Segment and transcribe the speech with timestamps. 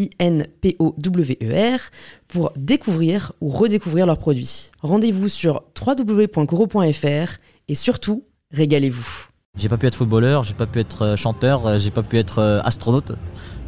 [0.00, 1.80] I-N-P-O-W-E-R,
[2.28, 4.70] pour découvrir ou redécouvrir leurs produits.
[4.80, 9.30] Rendez-vous sur www.coro.fr et surtout, régalez-vous.
[9.56, 12.18] J'ai pas pu être footballeur, j'ai pas pu être euh, chanteur, euh, j'ai pas pu
[12.18, 13.12] être euh, astronaute,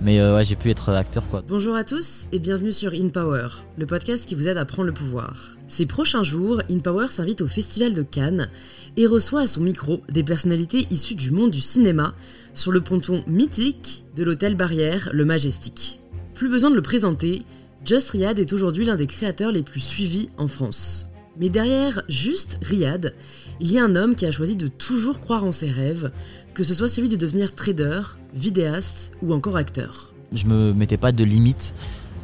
[0.00, 1.42] mais euh, ouais, j'ai pu être acteur quoi.
[1.46, 4.86] Bonjour à tous et bienvenue sur In Power, le podcast qui vous aide à prendre
[4.86, 5.56] le pouvoir.
[5.66, 8.48] Ces prochains jours, In Power s'invite au Festival de Cannes
[8.96, 12.14] et reçoit à son micro des personnalités issues du monde du cinéma
[12.54, 16.01] sur le ponton mythique de l'hôtel Barrière, le Majestic.
[16.34, 17.42] Plus besoin de le présenter,
[17.84, 21.08] Just Riyad est aujourd'hui l'un des créateurs les plus suivis en France.
[21.38, 23.14] Mais derrière juste Riyad,
[23.60, 26.10] il y a un homme qui a choisi de toujours croire en ses rêves,
[26.54, 28.02] que ce soit celui de devenir trader,
[28.34, 30.12] vidéaste ou encore acteur.
[30.32, 31.74] Je me mettais pas de limite.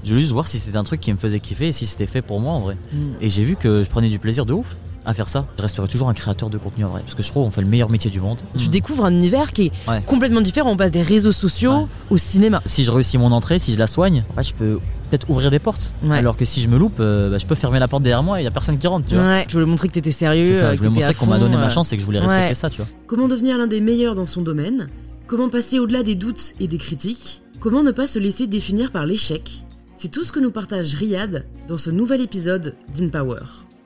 [0.04, 2.06] Je voulais juste voir si c'était un truc qui me faisait kiffer et si c'était
[2.06, 2.76] fait pour moi en vrai.
[3.20, 4.76] Et j'ai vu que je prenais du plaisir de ouf
[5.08, 5.46] à faire ça.
[5.56, 7.00] Je resterai toujours un créateur de contenu en vrai.
[7.00, 8.38] Parce que je trouve qu'on fait le meilleur métier du monde.
[8.58, 10.02] Tu découvres un univers qui est Ouais.
[10.04, 10.70] complètement différent.
[10.70, 11.86] On passe des réseaux sociaux Ouais.
[12.10, 12.60] au cinéma.
[12.66, 14.78] Si je réussis mon entrée, si je la soigne, en fait, je peux
[15.10, 15.92] peut-être ouvrir des portes.
[16.04, 16.18] Ouais.
[16.18, 18.38] Alors que si je me loupe, euh, bah, je peux fermer la porte derrière moi
[18.38, 19.06] et il y a personne qui rentre.
[19.08, 19.24] Tu vois.
[19.24, 20.44] Ouais, je voulais montrer que t'étais sérieux.
[20.44, 21.70] C'est ça, euh, je voulais montrer qu'on m'a donné ma euh.
[21.70, 22.54] chance et que je voulais respecter Ouais.
[22.54, 22.86] ça, tu vois.
[23.06, 24.88] Comment devenir l'un des meilleurs dans son domaine?
[25.26, 27.40] Comment passer au-delà des doutes et des critiques?
[27.60, 29.64] Comment ne pas se laisser définir par l'échec?
[29.96, 33.40] C'est tout ce que nous partage Riyad dans ce nouvel épisode d'InPower.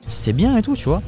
[0.05, 1.01] C'est bien et tout, tu vois.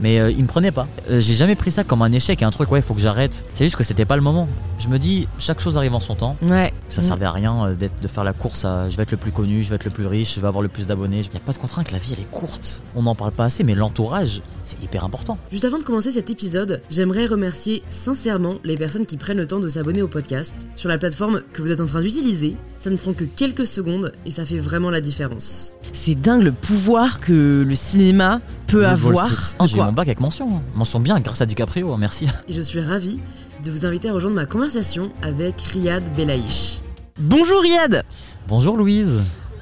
[0.00, 0.86] Mais euh, il me prenait pas.
[1.10, 3.44] Euh, J'ai jamais pris ça comme un échec, un truc, ouais, faut que j'arrête.
[3.52, 4.48] C'est juste que c'était pas le moment.
[4.78, 6.36] Je me dis, chaque chose arrive en son temps.
[6.40, 6.72] Ouais.
[6.88, 9.16] Ça servait à rien euh, d'être, de faire la course à je vais être le
[9.16, 11.22] plus connu, je vais être le plus riche, je vais avoir le plus d'abonnés.
[11.24, 12.82] Il n'y a pas de contrainte, la vie elle est courte.
[12.94, 15.36] On n'en parle pas assez, mais l'entourage, c'est hyper important.
[15.50, 19.58] Juste avant de commencer cet épisode, j'aimerais remercier sincèrement les personnes qui prennent le temps
[19.60, 22.56] de s'abonner au podcast sur la plateforme que vous êtes en train d'utiliser.
[22.80, 25.74] Ça ne prend que quelques secondes et ça fait vraiment la différence.
[25.92, 29.28] C'est dingue le pouvoir que le cinéma peut Le avoir.
[29.58, 30.56] Ah, j'ai mon bac avec mention.
[30.58, 30.62] hein.
[30.76, 32.26] Mention bien grâce à DiCaprio, hein, merci.
[32.48, 33.18] Et je suis ravie
[33.64, 36.78] de vous inviter à rejoindre ma conversation avec Riyad Belaïch.
[37.18, 38.04] Bonjour Riyad
[38.46, 39.20] Bonjour Louise.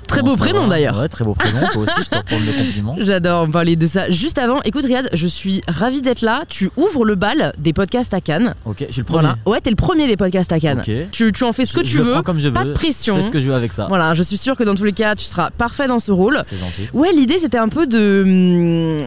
[0.09, 0.99] Très beau prénom d'ailleurs.
[1.01, 1.59] Ouais, très beau prénom.
[1.73, 2.97] Toi aussi, je te retourne le compliment.
[3.01, 4.11] J'adore parler de ça.
[4.11, 6.43] Juste avant, écoute Riyad, je suis ravie d'être là.
[6.49, 8.55] Tu ouvres le bal des podcasts à Cannes.
[8.65, 9.21] Ok, je suis le premier.
[9.23, 9.37] Voilà.
[9.47, 10.79] Ouais, t'es le premier des podcasts à Cannes.
[10.87, 10.93] Ok.
[11.13, 12.13] Tu, tu en fais ce que Je- tu je le veux.
[12.13, 12.71] prends comme je pas veux.
[12.71, 13.17] de pression.
[13.17, 13.87] Je fais ce que je veux avec ça.
[13.89, 16.41] Voilà, je suis sûre que dans tous les cas, tu seras parfait dans ce rôle.
[16.45, 16.89] C'est gentil.
[16.95, 18.23] Ouais, l'idée c'était un peu de,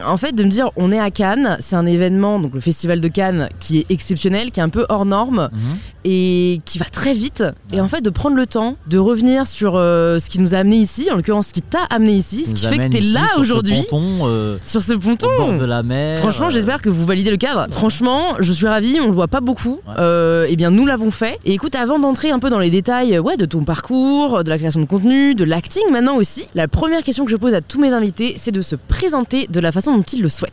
[0.06, 3.00] en fait, de me dire, on est à Cannes, c'est un événement, donc le festival
[3.00, 5.76] de Cannes, qui est exceptionnel, qui est un peu hors norme Mhm.
[6.04, 7.44] et qui va très vite.
[7.72, 10.58] Et en fait, de prendre le temps de revenir sur euh, ce qui nous a
[10.58, 13.22] amené ici, en l'occurrence, ce qui t'a amené ici, ce qui fait que t'es là
[13.38, 15.28] aujourd'hui, euh, sur ce ponton.
[15.28, 16.18] au bord de la mer.
[16.18, 17.66] Franchement, euh, j'espère que vous validez le cadre.
[17.70, 19.80] Franchement, je suis ravie, on le voit pas beaucoup.
[19.86, 19.94] Ouais.
[19.98, 21.38] Euh, eh bien, nous l'avons fait.
[21.44, 24.58] Et écoute, avant d'entrer un peu dans les détails ouais, de ton parcours, de la
[24.58, 27.80] création de contenu, de l'acting maintenant aussi, la première question que je pose à tous
[27.80, 30.52] mes invités, c'est de se présenter de la façon dont ils le souhaitent.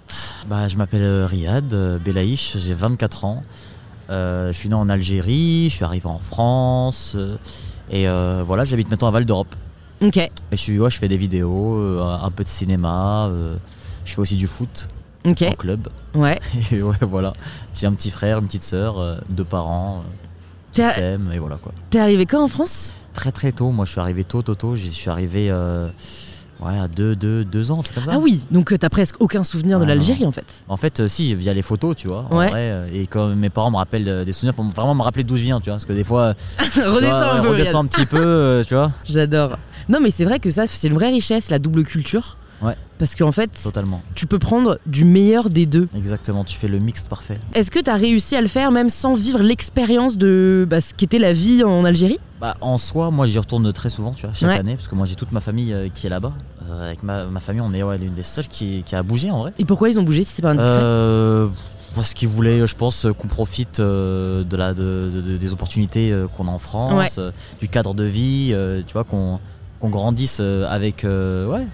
[0.49, 3.43] Bah, je m'appelle euh, Riyad Belaïch, j'ai 24 ans.
[4.09, 7.13] Euh, je suis né en Algérie, je suis arrivé en France.
[7.15, 7.35] euh,
[7.89, 9.53] et euh, voilà, j'habite maintenant à Val d'Europe.
[10.01, 13.27] Ok, Et je, suis, ouais, je fais des vidéos, euh, un peu de cinéma.
[13.27, 13.55] euh,
[14.05, 14.89] je fais aussi du foot
[15.25, 15.87] ok, en club.
[16.13, 16.39] ouais.
[16.71, 17.33] Et ouais, voilà.
[17.73, 20.03] J'ai un petit frère, une petite sœur, euh, deux parents
[20.71, 21.31] qui s'aiment.
[21.33, 21.71] Et voilà quoi.
[21.89, 22.93] T'es arrivé quand en France?
[23.13, 24.75] Très très tôt, moi je suis arrivé tôt, tôt, tôt.
[24.75, 25.51] Je suis arrivé
[26.59, 28.11] ouais, à deux, deux, deux ans, comme ça.
[28.13, 30.45] Ah oui, donc t'as presque aucun souvenir de l'Algérie en fait.
[30.67, 32.25] En fait, euh, si, via les photos, tu vois.
[32.29, 32.49] en Ouais.
[32.49, 35.23] vrai, euh, et quand mes parents me rappellent euh, des souvenirs pour vraiment me rappeler
[35.23, 35.75] d'où je viens, tu vois.
[35.75, 36.33] Parce que des fois,
[36.75, 38.91] Redescends un peu, redescends un petit peu, tu vois.
[39.05, 39.57] J'adore.
[39.89, 42.37] Non, mais c'est vrai que ça, c'est une vraie richesse, la double culture.
[42.61, 42.75] Ouais.
[42.97, 44.01] Parce qu'en fait, Totalement.
[44.15, 45.87] tu peux prendre du meilleur des deux.
[45.95, 47.39] Exactement, tu fais le mix parfait.
[47.53, 50.95] Est-ce que tu as réussi à le faire même sans vivre l'expérience de bah, ce
[50.95, 52.19] qu'était la vie en Algérie?
[52.41, 54.57] Bah, en soi, moi j'y retourne très souvent, tu vois, chaque Ouais.
[54.57, 56.33] année, parce que moi j'ai toute ma famille euh, qui est là-bas.
[56.67, 59.29] Euh, avec ma, ma famille, on est ouais, l'une des seules qui, qui a bougé
[59.29, 59.53] en vrai.
[59.59, 60.79] Et pourquoi ils ont bougé si c'est pas indiscret?
[60.81, 61.47] Euh,
[61.93, 66.47] parce qu'ils voulaient, je pense, qu'on profite de la, de, de- de- des opportunités qu'on
[66.47, 67.31] a en France, Ouais.
[67.59, 68.53] du cadre de vie,
[68.87, 69.39] tu vois, qu'on
[69.79, 71.67] qu'on grandisse euh, avec euh, ouais,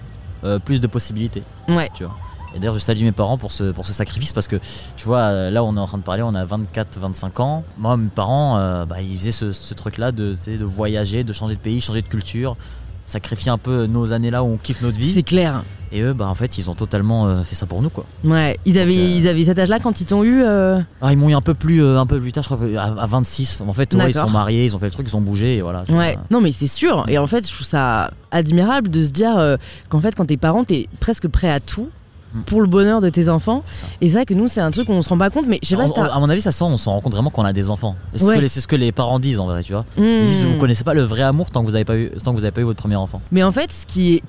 [0.44, 1.44] euh, plus de possibilités.
[1.68, 1.90] Ouais.
[1.94, 2.16] Tu vois.
[2.56, 4.58] Et d'ailleurs, je salue mes parents pour ce, pour ce sacrifice parce que,
[4.96, 7.64] tu vois, là, on est en train de parler, on a 24, 25 ans.
[7.80, 11.56] Moi, mes parents, euh, bah, ils faisaient ce, ce truc-là de, de voyager, de changer
[11.56, 12.56] de pays, changer de culture,
[13.06, 15.12] sacrifier un peu nos années là où on kiffe notre vie.
[15.12, 15.64] C'est clair.
[15.94, 18.06] Et eux, bah, en fait, ils ont totalement euh, fait ça pour nous, quoi.
[18.24, 20.42] Ouais, ils avaient, Donc, euh, ils avaient cet âge-là quand ils t'ont eu.
[20.44, 23.04] euh, Ah, ils m'ont eu un peu plus, un peu plus tard, je crois, à,
[23.04, 23.62] à 26.
[23.68, 25.62] En fait, ouais, ils sont mariés, ils ont fait le truc, ils ont bougé, et
[25.62, 25.84] voilà.
[25.90, 27.06] Ouais, non mais c'est sûr.
[27.08, 29.58] Et en fait, je trouve ça admirable de se dire
[29.90, 31.90] qu'en fait, quand t'es parent, t'es presque prêt à tout
[32.36, 32.42] Mm.
[32.48, 33.62] pour le bonheur de tes enfants.
[33.64, 33.86] Ça.
[34.02, 35.60] Et c'est vrai que nous, c'est un truc où on se rend pas compte, mais
[35.62, 37.14] je sais pas On- si on- à mon avis, ça sent, on s'en rend compte
[37.14, 37.96] vraiment qu'on a des enfants.
[38.16, 38.30] C'est Ouais.
[38.34, 39.86] ce, que les- c'est ce que les parents disent en vrai, tu vois.
[40.00, 40.26] Ils Hmm.
[40.26, 42.38] disent, vous connaissez pas le vrai amour tant que vous avez pas eu, tant que
[42.40, 43.22] vous avez pas eu votre premier enfant.
[43.32, 44.24] Mais en fait, ce qui est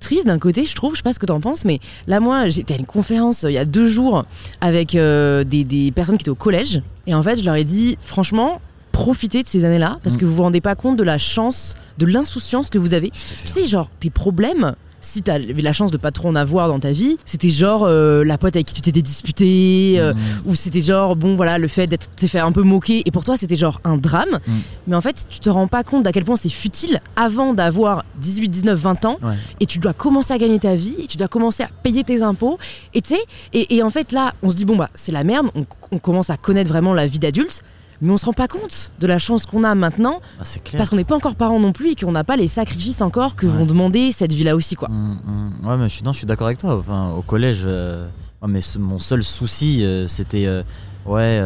[0.00, 2.48] triste d'un côté, je trouve, je sais pas ce que t'en penses, mais là, moi,
[2.48, 4.24] j'étais à une conférence euh, il y a deux jours
[4.60, 6.82] avec euh, des, des personnes qui étaient au collège.
[7.06, 8.60] Et en fait, je leur ai dit, franchement,
[8.92, 10.18] profitez de ces années-là, parce Mm.
[10.18, 13.10] que vous vous rendez pas compte de la chance, de l'insouciance que vous avez.
[13.10, 16.68] Tu sais, genre, tes problèmes, si t'as eu la chance de pas trop en avoir
[16.68, 20.18] dans ta vie, c'était genre euh, la pote avec qui tu t'étais disputé, euh, Mm.
[20.50, 23.36] ou c'était genre, bon, voilà, le fait d'être fait un peu moquer, et pour toi,
[23.36, 24.38] c'était genre un drame.
[24.46, 24.52] Mm.
[24.88, 28.04] Mais en fait, tu te rends pas compte d'à quel point c'est futile avant d'avoir
[28.20, 29.34] 18, 19, 20 ans, Ouais.
[29.60, 32.22] et tu dois commencer à gagner ta vie, et tu dois commencer à payer tes
[32.22, 32.58] impôts,
[32.94, 33.20] et tu sais,
[33.52, 35.98] et, et en fait, là, on se dit, bon, bah, c'est la merde, on, on
[35.98, 37.62] commence à connaître vraiment la vie d'adulte.
[38.00, 40.78] Mais on se rend pas compte de la chance qu'on a maintenant Ah, clair.
[40.78, 43.34] parce qu'on n'est pas encore parents non plus et qu'on n'a pas les sacrifices encore
[43.34, 43.52] que Ouais.
[43.52, 44.88] vont demander cette vie-là aussi quoi.
[44.88, 45.18] Mm,
[45.62, 45.66] mm.
[45.68, 46.76] Ouais, mais je suis, non, je suis d'accord avec toi.
[46.78, 48.06] Enfin, au collège, euh,
[48.42, 50.62] ouais, mais ce- mon seul souci, euh, c'était euh,
[51.06, 51.42] ouais,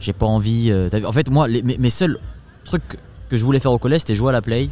[0.00, 0.72] j'ai pas envie.
[1.04, 2.18] en fait, moi, les- mes, mes seuls
[2.64, 4.70] trucs que je voulais faire au collège, c'était jouer à la play,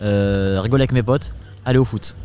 [0.00, 1.32] rigoler avec mes potes,
[1.64, 2.16] aller au foot.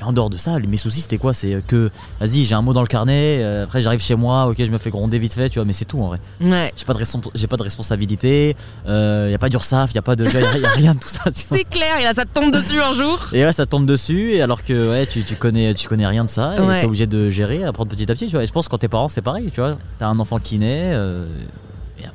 [0.00, 1.34] Et en dehors de ça, mes soucis, c'était quoi?
[1.34, 1.90] C'est que,
[2.20, 4.78] vas-y, j'ai un mot dans le carnet, euh, après j'arrive chez moi, ok, je me
[4.78, 6.20] fais gronder vite fait, tu vois, mais c'est tout en vrai.
[6.40, 6.72] Ouais.
[6.76, 8.54] J'ai pas de, respons- j'ai pas de responsabilité,
[8.86, 10.94] il y a pas d'URSAF, il y a pas de, y a, y a rien
[10.94, 11.58] de tout ça, tu vois.
[11.58, 13.26] C'est clair, et là ça te tombe dessus un jour.
[13.32, 16.24] Et ouais, ça tombe dessus, et alors que ouais, tu, tu connais, tu connais rien
[16.24, 16.78] de ça, et Ouais.
[16.80, 18.44] t'es obligé de gérer, apprendre petit à petit, tu vois.
[18.44, 19.78] Et je pense que quand t'es parent, c'est pareil, tu vois.
[19.98, 21.26] T'as un enfant qui naît, euh,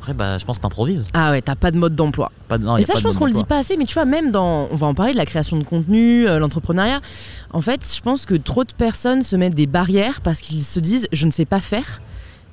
[0.03, 1.05] après, bah, je pense que t'improvises.
[1.13, 2.29] Ah ouais, t'as pas de mode d'emploi.
[2.49, 3.57] Pas de- non, y Et a ça, pas je de pense qu'on le dit pas
[3.59, 4.67] assez, mais tu vois, même dans.
[4.69, 6.99] On va en parler de la création de contenu, euh, l'entrepreneuriat.
[7.53, 10.81] En fait, je pense que trop de personnes se mettent des barrières parce qu'ils se
[10.81, 12.01] disent je ne sais pas faire.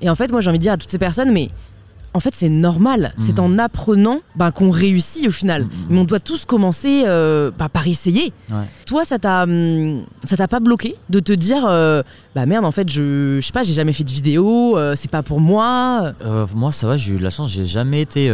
[0.00, 1.50] Et en fait, moi, j'ai envie de dire à toutes ces personnes, mais
[2.12, 3.14] en fait, c'est normal.
[3.18, 3.44] C'est Mhm.
[3.44, 5.62] en apprenant ben, qu'on réussit au final.
[5.64, 5.70] Mhm.
[5.90, 8.32] Mais on doit tous commencer euh, bah, par essayer.
[8.50, 8.56] Ouais.
[8.86, 12.02] Toi, ça t'a, hum, ça t'a pas bloqué de te dire euh,
[12.34, 15.10] bah merde, en fait, je, je sais pas, j'ai jamais fait de vidéo, euh, c'est
[15.10, 16.12] pas pour moi?
[16.54, 18.28] Moi, ça va, j'ai eu de la chance, j'ai jamais été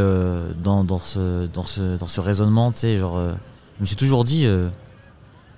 [0.62, 3.18] dans, dans, ce, dans, ce, dans ce raisonnement, tu sais, genre.
[3.76, 4.44] je me suis toujours dit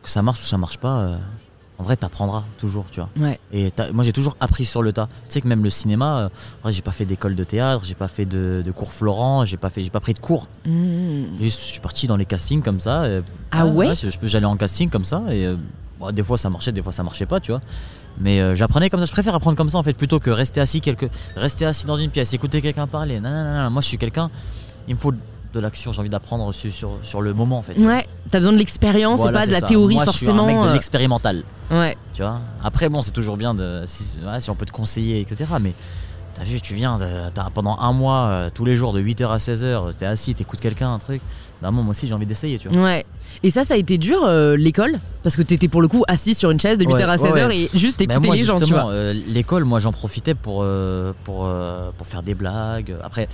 [0.03, 1.13] que ça marche ou ça marche pas.
[1.79, 3.09] En vrai, t'apprendras toujours, tu vois.
[3.19, 3.39] Ouais.
[3.53, 5.07] Et moi, j'ai toujours appris sur le tas.
[5.29, 6.31] Tu sais que même le cinéma,
[6.65, 9.57] euh, j'ai pas fait d'école de théâtre, j'ai pas fait de, de cours Florent, j'ai
[9.57, 10.49] pas fait, j'ai pas pris de cours.
[10.67, 11.37] Mmh.
[11.41, 13.09] Juste, je suis parti dans les castings comme ça.
[13.09, 13.23] et-
[13.53, 15.57] Ah ouais je J'allais en casting comme ça et euh,
[16.13, 17.61] des fois ça marchait, des fois ça marchait pas, tu vois.
[18.21, 19.07] Mais euh, j'apprenais comme ça.
[19.07, 21.95] Je préfère apprendre comme ça en fait plutôt que rester assis quelque, rester assis dans
[21.97, 23.21] une pièce, écouter quelqu'un parler.
[23.21, 23.71] Non, non, non, non.
[23.71, 24.31] Moi, je suis quelqu'un.
[24.89, 25.13] Il me faut
[25.55, 25.93] de l'action.
[25.93, 27.79] J'ai envie d'apprendre sur, sur, sur le moment en fait.
[27.79, 29.67] Ouais, t'as besoin de l'expérience Voilà, et pas de la ça.
[29.67, 30.33] théorie Moi, forcément.
[30.33, 31.43] Je suis un mec de euh, l'expérimental.
[31.71, 31.97] Ouais.
[32.15, 32.41] Tu vois?
[32.65, 35.45] Après, bon, c'est toujours bien de si, ouais, si on peut te conseiller, etc.
[35.61, 35.73] Mais
[36.35, 39.31] t'as vu, tu viens de- t'as- pendant un mois, euh, tous les jours de 8h
[39.31, 41.21] à 16h, t'es assis, t'écoutes quelqu'un, un truc.
[41.61, 42.81] D'un moment, moi aussi, j'ai envie d'essayer, tu vois.
[42.85, 43.05] Ouais.
[43.43, 45.01] Et ça, ça a été dur, euh, l'école?
[45.25, 47.31] Parce que t'étais pour le coup assis sur une chaise de 8h Ouais, à ouais,
[47.31, 47.59] 16h ouais.
[47.59, 48.91] et juste écouter moi, les gens, tu vois.
[48.93, 50.65] euh, l'école, moi, j'en profitais pour,
[51.25, 51.49] pour,
[51.97, 52.95] pour faire des blagues.
[53.03, 53.29] Après,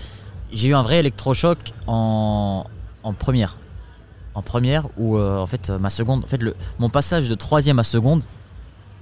[0.55, 2.65] j'ai eu un vrai électrochoc en,
[3.03, 3.57] en première.
[4.35, 7.79] En première, où euh, en fait, ma seconde, en fait, le, mon passage de troisième
[7.79, 8.25] à seconde,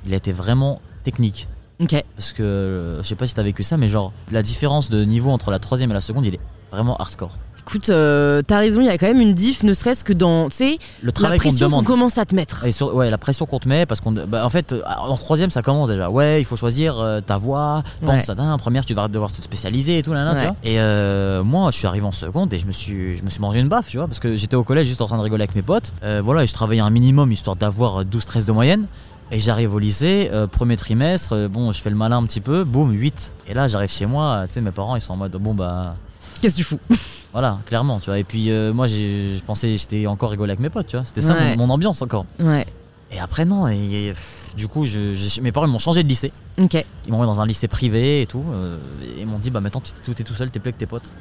[0.06, 1.48] il a été vraiment technique.
[1.80, 2.04] Ok.
[2.16, 5.04] Parce que euh, je sais pas si t'as vécu ça, mais genre, la différence de
[5.04, 6.40] niveau entre la troisième et la seconde, il est
[6.70, 7.36] vraiment hardcore.
[7.66, 10.48] Écoute, euh, t'as raison, il y a quand même une diff, ne serait-ce que dans,
[10.50, 11.84] tu sais, Le la travail qu'on te pression qu'on demande.
[11.86, 12.66] commence à te mettre.
[12.66, 14.10] Et sur- ouais, la pression qu'on te met, parce qu'on.
[14.12, 16.10] bah, en fait, euh, en troisième, ça commence déjà.
[16.10, 18.34] Ouais, il faut choisir euh, ta voix, pense à.
[18.34, 20.42] En première, tu vas devoir te spécialiser et tout, là, là, tu Ouais.
[20.46, 20.56] vois.
[20.64, 23.40] Et euh, moi, je suis arrivé en seconde et je me suis, je me suis
[23.40, 25.44] mangé une baffe, tu vois, parce que j'étais au collège juste en train de rigoler
[25.44, 25.92] avec mes potes.
[26.02, 28.86] Euh, voilà, et je travaillais un minimum histoire d'avoir 12-13 de moyenne.
[29.30, 32.40] Et j'arrive au lycée, euh, premier trimestre, euh, bon, je fais le malin un petit
[32.42, 33.32] peu, boum, 8.
[33.48, 35.94] Et là, j'arrive chez moi, tu sais, mes parents, ils sont en mode, bon, bah.
[36.42, 36.80] Qu'est-ce que tu fous
[37.32, 38.18] Voilà, clairement, tu vois.
[38.18, 41.04] Et puis, euh, moi, j'ai- je pensais, j'étais encore rigolé avec mes potes, tu vois.
[41.06, 41.56] C'était ça Ouais.
[41.56, 42.26] mon- mon ambiance encore.
[42.40, 42.66] Ouais.
[43.10, 43.68] Et après, non.
[43.68, 46.30] Et, et, pff, du coup, je- mes parents m'ont changé de lycée.
[46.60, 46.74] Ok.
[47.06, 48.44] Ils m'ont mis dans un lycée privé et tout.
[48.52, 48.78] euh,
[49.16, 51.14] et ils m'ont dit, bah maintenant, tu es tout seul, t'es plus avec tes potes.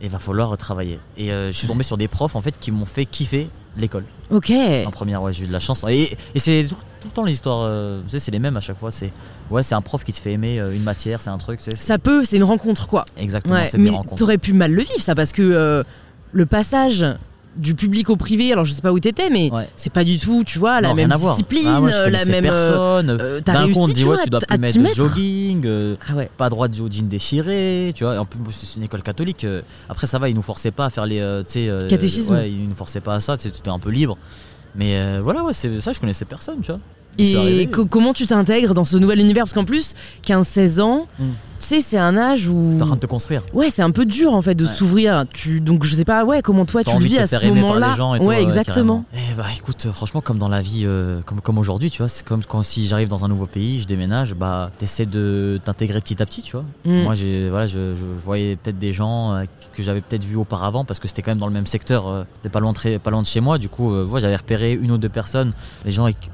[0.00, 0.98] Et il va falloir travailler.
[1.18, 4.04] Et euh, je suis tombé sur des profs, en fait, qui m'ont fait kiffer l'école.
[4.30, 4.50] Ok.
[4.86, 5.84] En première, ouais, j'ai eu de la chance.
[5.88, 6.66] Et, et c'est
[7.04, 8.90] tout, le temps les histoires, euh, tu sais, c'est les mêmes à chaque fois.
[8.90, 9.12] C'est
[9.50, 11.58] ouais, c'est un prof qui te fait aimer euh, une matière, c'est un truc.
[11.58, 13.04] tu sais, c'est- Ça peut, c'est une rentre, quoi.
[13.18, 13.66] Exactement, Ouais.
[13.66, 14.16] c'est des Mais rencontres.
[14.16, 15.82] t'aurais pu mal le vivre, ça, parce que euh,
[16.32, 17.04] le passage
[17.56, 18.50] du public au privé.
[18.52, 19.68] Alors je sais pas où t'étais, mais Ouais.
[19.76, 22.42] c'est pas du tout, tu vois, la Non, même discipline, Ah, moi, la même.
[22.42, 23.42] personne.
[23.44, 25.68] t'as D'un coup, on dit, tu ouais, tu dois plus mettre de jogging,
[26.10, 26.28] Ah ouais.
[26.36, 28.18] pas droit de jogging déchiré, tu vois.
[28.18, 29.46] En plus, c'est une école catholique.
[29.88, 31.20] Après, ça va, ils nous forçaient pas à faire les.
[31.46, 32.34] tu sais, Catéchisme.
[32.34, 34.18] Ouais, ils nous forçaient pas à ça, tu étais un peu libre.
[34.74, 36.80] Mais euh, voilà, c'est ça, je connaissais personne, tu vois.
[37.18, 37.66] Et arrivé.
[37.66, 39.44] co- comment tu t'intègres dans ce nouvel univers?
[39.44, 39.94] Parce qu'en plus,
[40.26, 41.24] 15-16 ans, Mm.
[41.60, 42.74] tu sais, c'est un âge où.
[42.76, 43.42] T'es en train de te construire.
[43.52, 44.70] Ouais, c'est un peu dur en fait de Ouais.
[44.72, 45.24] s'ouvrir.
[45.32, 45.60] Tu...
[45.60, 47.96] Donc je sais pas, ouais, comment toi tu de vis te à ce faire moment-là?
[48.20, 49.04] Ouais, exactement.
[49.12, 49.30] carrément.
[49.32, 52.08] Eh bah écoute, euh, franchement, comme dans la vie, euh, comme, comme aujourd'hui, tu vois,
[52.08, 56.00] c'est comme quand si j'arrive dans un nouveau pays, je déménage, bah t'essaies de t'intégrer
[56.00, 56.64] petit à petit, tu vois.
[56.84, 57.02] Mm.
[57.04, 57.14] Moi,
[57.50, 59.44] voilà, je, voyais peut-être des gens euh,
[59.74, 62.24] que j'avais peut-être vus auparavant parce que c'était quand même dans le même secteur, euh,
[62.40, 63.58] c'est pas loin, de, très- pas loin de chez moi.
[63.58, 65.52] Du coup, euh, voilà, j'avais repéré une ou deux personnes,
[65.84, 66.30] les gens avec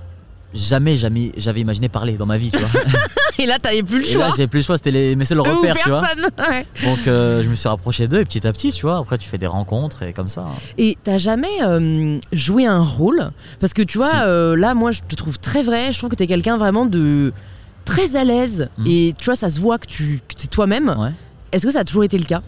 [0.54, 2.80] jamais, jamais j'avais imaginé parler dans ma vie, tu vois.
[3.38, 4.34] Et là, t'avais plus le Et là, choix.
[4.36, 6.00] j'ai plus le choix, c'était les, mes seuls repères, tu vois.
[6.02, 6.26] personne.
[6.50, 6.66] Ouais.
[6.84, 8.98] Donc, euh, je me suis rapproché d'eux et petit à petit, tu vois.
[8.98, 10.42] Après, tu fais des rencontres et comme ça.
[10.42, 10.54] hein.
[10.76, 13.30] Et t'as jamais euh, joué un rôle?
[13.60, 14.16] Parce que tu vois, Si.
[14.18, 15.92] euh, là, moi, je te trouve très vrai.
[15.92, 17.32] Je trouve que t'es quelqu'un vraiment de
[17.86, 18.68] très à l'aise.
[18.78, 18.84] Mm.
[18.86, 20.94] Et tu vois, ça se voit que tu que t'es toi-même.
[20.98, 21.12] Ouais.
[21.52, 22.42] Est-ce que ça a toujours été le cas?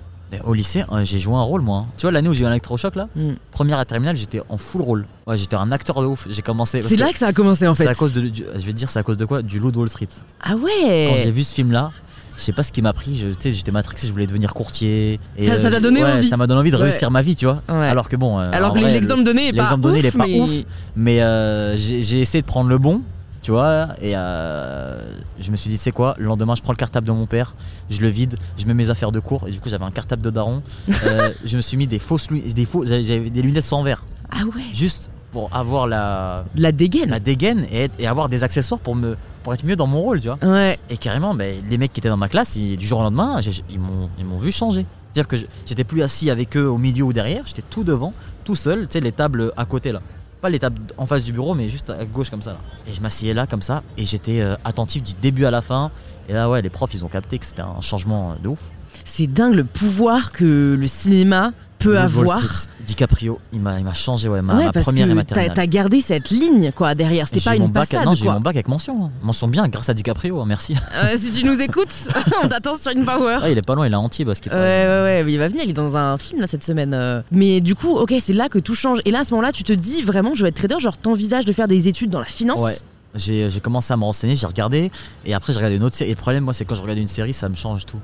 [0.45, 1.79] Au lycée, euh, j'ai joué un rôle, moi.
[1.79, 1.87] hein.
[1.99, 3.33] Tu vois, l'année où j'ai eu un électrochoc, là, Mm.
[3.51, 5.07] première à terminale, j'étais en full rôle.
[5.27, 6.27] Ouais, j'étais un acteur de ouf.
[6.31, 6.83] J'ai commencé.
[6.83, 7.85] C'est là que ça a commencé en fait.
[7.85, 8.23] C'est à cause de.
[8.23, 9.43] du- je vais te dire, c'est à cause de quoi?
[9.43, 10.09] Du Loup de Wall Street.
[10.43, 11.91] Ah Quand j'ai ouais vu ce film-là,
[12.37, 13.15] je sais pas ce qui m'a pris.
[13.43, 15.21] j'étais matrixé, je voulais devenir courtier.
[15.37, 16.29] Et, Ça- donné ouais, envie?
[16.29, 16.85] Ça m'a donné envie de Ouais.
[16.85, 17.62] réussir ma vie, tu vois.
[17.69, 17.75] Ouais.
[17.89, 18.41] Alors que bon.
[18.41, 20.41] euh, Alors que l'exemple donné est pas l'exemple donné, il est ouf, pas mais...
[20.41, 20.51] ouf.
[20.97, 23.03] Mais euh, j'ai essayé de prendre le bon,
[23.43, 26.15] tu vois, et euh, je me suis dit, c'est quoi?
[26.19, 27.55] Le lendemain, je prends le cartable de mon père,
[27.91, 30.23] je le vide, je mets mes affaires de cours, et du coup, j'avais un cartable
[30.23, 30.63] de daron.
[31.05, 34.05] Euh, je me suis mis des fausses lunettes, des, faux, j'avais des lunettes sans verre,
[34.31, 38.45] Ah ouais juste pour avoir la, La dégaine la dégaine et, être- et avoir des
[38.45, 40.39] accessoires pour, me, pour être mieux dans mon rôle, tu vois.
[40.43, 40.79] Ouais.
[40.91, 43.41] Et carrément, ben, les mecs qui étaient dans ma classe, ils- du jour au lendemain,
[43.71, 44.85] ils m'ont ils m'ont vu changer.
[45.11, 48.13] C'est-à-dire que j'étais plus assis avec eux au milieu ou derrière, j'étais tout devant,
[48.45, 50.01] tout seul, tu sais, les tables à côté là.
[50.43, 52.51] Pas tables en face du bureau, mais juste à gauche comme ça.
[52.51, 52.59] Là.
[52.89, 55.93] Et je m'asseyais là comme ça, et j'étais euh, attentif du début à la fin.
[56.29, 58.71] Et là, ouais, les profs, ils ont capté que c'était un changement de ouf.
[59.05, 62.41] C'est dingue le pouvoir que le cinéma peut avoir.
[62.43, 65.15] Street, DiCaprio, il m'a il m'a changé, ouais, ma, ouais, ma parce première et que
[65.15, 65.57] ma t'as terminale.
[65.57, 67.27] t'as gardé cette ligne quoi derrière.
[67.27, 69.05] C'était pas une bac, passade non, j'ai mon bac avec mention.
[69.07, 69.11] hein.
[69.23, 70.75] Mention bien, grâce à DiCaprio, hein, merci.
[70.95, 71.93] Euh, si tu nous écoutes,
[72.45, 73.39] on t'attend sur une power.
[73.43, 75.49] Ah, il est pas loin, il est entier parce qu'il Ouais, ouais, ouais, il va
[75.49, 76.93] venir, il est dans un film là cette semaine.
[76.95, 77.23] euh.
[77.31, 78.99] Mais du coup, ok, c'est là que tout change.
[79.05, 81.45] Et là, à ce moment-là, tu te dis vraiment, je vais être trader, genre t'envisages
[81.45, 82.61] de faire des études dans la finance?
[82.61, 82.77] Ouais.
[83.15, 84.91] J'ai j'ai commencé à me renseigner, j'ai regardé,
[85.27, 86.11] et après j'ai regardé une autre série.
[86.11, 88.01] Et le problème, moi, c'est quand je regarde une série, ça me change tout.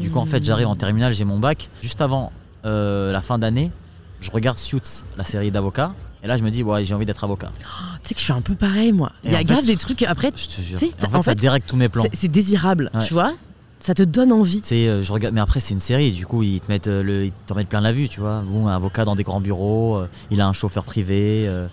[0.00, 1.68] Du coup, en fait, j'arrive en terminale, j'ai mon bac.
[1.82, 2.32] Juste avant
[2.66, 3.70] euh, la fin d'année,
[4.20, 5.94] je regarde Suits, la série d'avocats.
[6.22, 7.50] Et là, je me dis, ouais, j'ai envie d'être avocat.
[8.02, 9.10] Tu sais que je suis un peu pareil, moi.
[9.24, 10.02] Il y a grave des trucs.
[10.02, 10.78] Après, Je te jure.
[11.04, 12.04] En fait, ça direct tous mes plans.
[12.04, 13.04] c'est c'est désirable, Ouais.
[13.04, 13.34] tu vois
[13.80, 14.60] Ça te donne envie.
[14.62, 17.02] Sais, euh, je regarde, mais après c'est une série, du coup ils te mettent euh,
[17.02, 18.42] le, ils t'en mettent plein la vue, tu vois.
[18.46, 21.66] Bon, un avocat dans des grands bureaux, euh, il a un chauffeur privé, euh,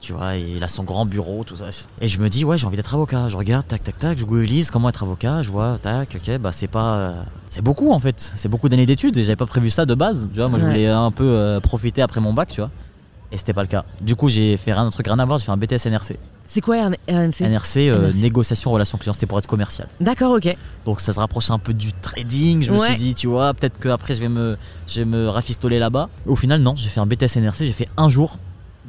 [0.00, 1.66] tu vois, et il a son grand bureau, tout ça.
[2.00, 3.28] Et je me dis ouais, j'ai envie d'être avocat.
[3.28, 6.52] Je regarde, tac, tac, tac, je googlise comment être avocat, je vois, tac, ok, bah
[6.52, 9.68] c'est pas, euh, c'est beaucoup en fait, c'est beaucoup d'années d'études et j'avais pas prévu
[9.70, 10.48] ça de base, tu vois.
[10.48, 10.70] Moi je Ouais.
[10.70, 12.70] voulais un peu euh, profiter après mon bac, tu vois.
[13.32, 13.84] Et c'était pas le cas.
[14.02, 16.16] Du coup, j'ai fait un truc rien à voir, j'ai fait un BTS NRC.
[16.48, 18.20] C'est quoi RN- RNC NRC, euh, NRC.
[18.22, 19.86] négociation relation client, c'était pour être commercial.
[20.00, 20.56] D'accord, ok.
[20.84, 22.62] Donc ça se rapproche un peu du trading.
[22.62, 22.88] Je me Ouais.
[22.88, 24.56] suis dit, tu vois, peut-être qu'après je vais me,
[24.88, 26.08] je vais me rafistoler là-bas.
[26.26, 28.36] Au final, non, j'ai fait un BTS NRC, j'ai fait un jour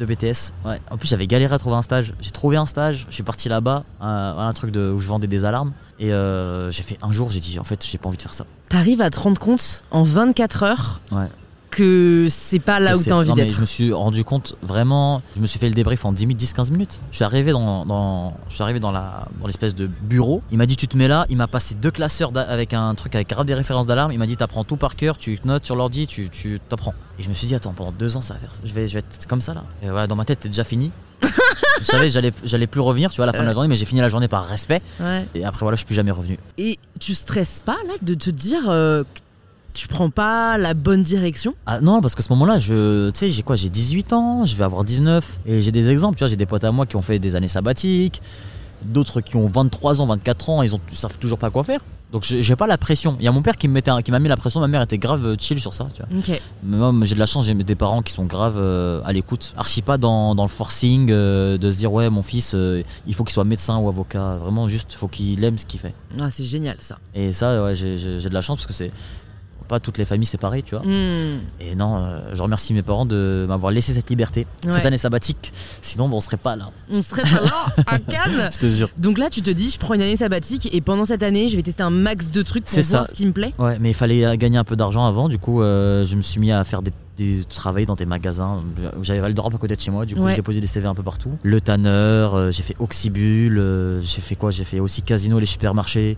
[0.02, 0.52] de BTS.
[0.66, 0.82] Ouais.
[0.90, 2.14] En plus, j'avais galéré à trouver un stage.
[2.20, 5.28] J'ai trouvé un stage, je suis parti là-bas, à un truc de, où je vendais
[5.28, 5.74] des alarmes.
[6.00, 8.34] Et euh, j'ai fait un jour, j'ai dit, en fait, j'ai pas envie de faire
[8.34, 8.46] ça.
[8.70, 11.28] T'arrives à te rendre compte en 24 heures Ouais.
[11.72, 13.54] Que c'est pas là où c'est- t'as envie d'être.
[13.54, 16.40] Je me suis rendu compte vraiment, je me suis fait le débrief en 10 minutes,
[16.40, 17.02] 10-15 minutes.
[17.12, 20.44] Je suis arrivé dans, dans- je suis arrivé dans la dans l'espèce de bureau.
[20.52, 21.26] Il m'a dit tu te mets là.
[21.30, 24.12] Il m'a passé deux classeurs avec un truc avec grave des références d'alarme.
[24.12, 26.94] Il m'a dit t'apprends tout par cœur, tu notes sur l'ordi, tu tu t'apprends.
[27.18, 28.62] Et je me suis dit attends pendant deux ans ça va faire ça.
[28.64, 29.64] Je vais je vais être comme ça là.
[29.82, 30.92] Et ouais, dans ma tête c'était déjà fini.
[31.80, 33.76] je savais j'allais j'allais plus revenir tu vois à la fin de la journée mais
[33.76, 35.28] j'ai fini la journée par respect Ouais.
[35.36, 36.40] et après voilà je suis plus jamais revenu.
[36.58, 39.04] Et tu stresses pas là de te dire euh,
[39.74, 41.54] tu prends pas la bonne direction?
[41.66, 44.56] Ah non, parce qu'à ce moment-là, je, tu sais, j'ai quoi J'ai 18 ans, je
[44.56, 45.40] vais avoir 19.
[45.46, 47.36] Et j'ai des exemples, tu vois, j'ai des potes à moi qui ont fait des
[47.36, 48.22] années sabbatiques,
[48.84, 51.82] d'autres qui ont 23 ans, 24 ans, ils, ont, ils savent toujours pas quoi faire.
[52.12, 53.16] Donc j'ai pas la pression.
[53.20, 54.60] Il y a mon père qui me mettait, un- qui m'a mis la pression.
[54.60, 56.10] Ma mère était grave euh, chill sur ça, tu vois.
[56.62, 59.54] Mais moi, j'ai de la chance, j'ai des parents qui sont grave euh, à l'écoute.
[59.56, 63.14] Archi pas dans, dans le forcing euh, de se dire ouais, mon fils, euh, il
[63.16, 64.36] faut qu'il soit médecin ou avocat.
[64.36, 65.94] Vraiment juste, il faut qu'il aime ce qu'il fait.
[66.20, 66.98] Ah, c'est génial ça.
[67.16, 68.92] Et ça, ouais, j'ai de la chance parce que c'est
[69.72, 70.86] pas toutes les familles, c'est pareil, tu vois.
[70.86, 71.40] Hmm.
[71.62, 74.72] Et non, euh, je remercie mes parents de m'avoir laissé cette liberté, Ouais.
[74.76, 75.52] cette année sabbatique.
[75.82, 76.70] Sinon, bon, on serait pas là.
[76.92, 78.50] On serait pas là à Cannes.
[78.52, 78.90] Je te jure.
[78.98, 81.56] Donc là, tu te dis, je prends une année sabbatique et pendant cette année, je
[81.56, 83.10] vais tester un max de trucs pour C'est voir ça.
[83.12, 83.54] ce qui me plaît.
[83.58, 85.30] Ouais, mais il fallait euh, gagner un peu d'argent avant.
[85.30, 86.92] Du coup, euh, je me suis mis à faire des,
[87.50, 88.62] travailler dans des magasins.
[89.04, 90.32] J'avais Val d'Europe à côté de chez moi, du coup Ouais.
[90.32, 91.30] j'ai déposé des CV un peu partout.
[91.44, 94.50] Le Tanner, euh, j'ai fait Oxybul, euh, j'ai fait quoi?
[94.52, 96.18] J'ai fait aussi Casino, les supermarchés,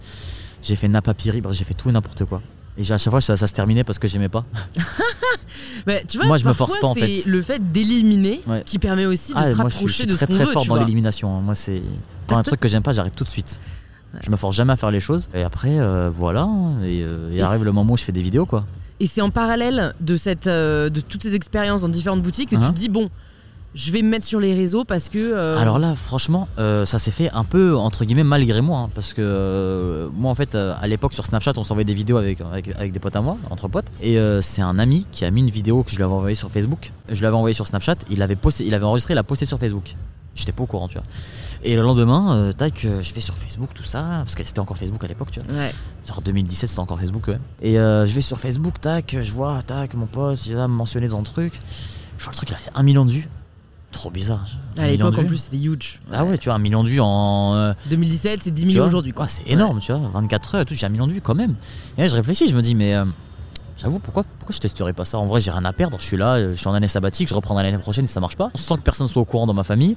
[0.62, 2.41] j'ai fait Napa Piri, bref, j'ai fait tout et n'importe quoi.
[2.77, 4.46] Et à chaque fois ça, ça se terminait parce que j'aimais pas.
[5.86, 7.30] Bah, tu vois, Moi, je me force pas, en c'est fait.
[7.30, 8.63] le fait d'éliminer Ouais.
[8.65, 10.30] qui permet aussi de Ah, se moi je suis, je rapprocher suis de très ce
[10.30, 11.36] qu'on très veut, fort dans l'élimination.
[11.38, 11.42] hein.
[11.42, 11.82] Moi c'est
[12.27, 13.60] quand un truc que j'aime pas, j'arrête tout de suite.
[14.22, 15.30] Je me force jamais à faire les choses.
[15.34, 16.48] Et après euh, voilà,
[16.84, 18.65] et, euh, et Et arrive c'est- le moment où je fais des vidéos quoi.
[19.00, 22.56] Et c'est en parallèle de, cette, euh, de toutes ces expériences dans différentes boutiques que
[22.56, 23.10] tu Hein te dis, bon,
[23.75, 25.18] je vais me mettre sur les réseaux parce que...
[25.18, 28.89] euh, Alors là, franchement, euh, ça s'est fait un peu entre guillemets malgré moi, hein,
[28.94, 32.42] parce que euh, moi en fait, à l'époque sur Snapchat, on s'envoyait des vidéos avec,
[32.42, 35.42] avec, avec des potes à moi, entre potes, et c'est un ami qui a mis
[35.42, 36.92] une vidéo que je lui avais envoyée sur Facebook.
[37.10, 39.60] Je l'avais envoyée sur Snapchat, il l'avait posté, il avait enregistré, il l'a posté sur
[39.60, 39.96] Facebook.
[40.36, 41.06] J'étais pas au courant, tu vois.
[41.63, 45.03] Et le lendemain, tac, je vais sur Facebook, tout ça, parce que c'était encore Facebook
[45.03, 45.53] à l'époque, tu vois.
[45.56, 45.72] Ouais.
[46.08, 47.38] Genre 2017, c'était encore Facebook, ouais.
[47.62, 50.74] Et euh, je vais sur Facebook, tac, je vois, tac, mon pote, il va me
[50.74, 51.53] mentionner dans le truc.
[52.18, 53.30] Je vois le truc, il a fait un million de vues.
[53.93, 54.43] Trop bizarre.
[54.77, 56.00] À l'époque, en plus, c'était huge.
[56.12, 57.53] Ah ouais, tu vois, un million de vues en.
[57.55, 59.25] euh, 2017, c'est 10 tu millions aujourd'hui, quoi.
[59.25, 60.09] Ouais, c'est énorme, tu vois.
[60.13, 61.55] 24 heures et tout, j'ai un million de vues quand même.
[61.97, 62.95] Et là, je réfléchis, je me dis, mais.
[62.95, 63.05] euh,
[63.77, 65.17] J'avoue, pourquoi, pourquoi je testerais pas ça?
[65.17, 65.97] En vrai, j'ai rien à perdre.
[66.00, 68.19] Je suis là, euh, je suis en année sabbatique, je reprendrai l'année prochaine si ça
[68.19, 68.51] marche pas.
[68.55, 69.95] Sans que personne soit au courant dans ma famille,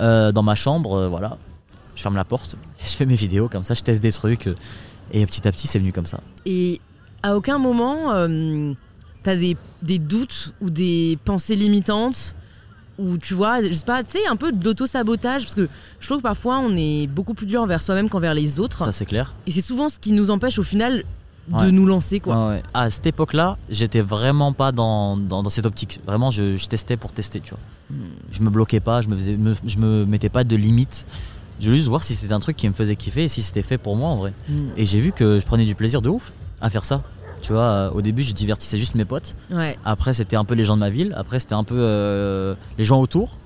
[0.00, 1.38] euh, dans ma chambre, euh, voilà.
[1.94, 4.48] Je ferme la porte, je fais mes vidéos comme ça, je teste des trucs.
[4.48, 4.54] euh,
[5.12, 6.20] et petit à petit, c'est venu comme ça.
[6.46, 6.80] Et
[7.22, 8.72] à aucun moment, euh,
[9.22, 12.34] t'as des, des doutes ou des pensées limitantes
[12.98, 15.68] ou tu vois, je sais pas, tu sais, un peu d'auto-sabotage parce que
[16.00, 18.84] je trouve que parfois on est beaucoup plus dur envers soi-même qu'envers les autres.
[18.84, 19.34] Ça, c'est clair.
[19.46, 21.04] Et c'est souvent ce qui nous empêche au final
[21.48, 21.72] de Ouais.
[21.72, 22.36] nous lancer, quoi.
[22.36, 22.62] Ouais, ouais.
[22.72, 26.00] À cette époque-là, j'étais vraiment pas dans, dans, dans cette optique.
[26.06, 27.58] Vraiment, je, je testais pour tester, tu vois.
[27.90, 28.10] Hmm.
[28.30, 31.04] Je me bloquais pas, je me, faisais, me- je me mettais pas de limite.
[31.58, 33.62] Je voulais juste voir si c'était un truc qui me faisait kiffer et si c'était
[33.62, 34.32] fait pour moi en vrai.
[34.48, 34.54] Mm.
[34.76, 37.02] Et j'ai vu que je prenais du plaisir de ouf à faire ça.
[37.42, 39.34] Tu vois, euh, au début, je divertissais juste mes potes.
[39.50, 39.76] Ouais.
[39.84, 41.12] Après, c'était un peu les gens de ma ville.
[41.16, 43.36] Après, c'était un peu euh, les gens autour.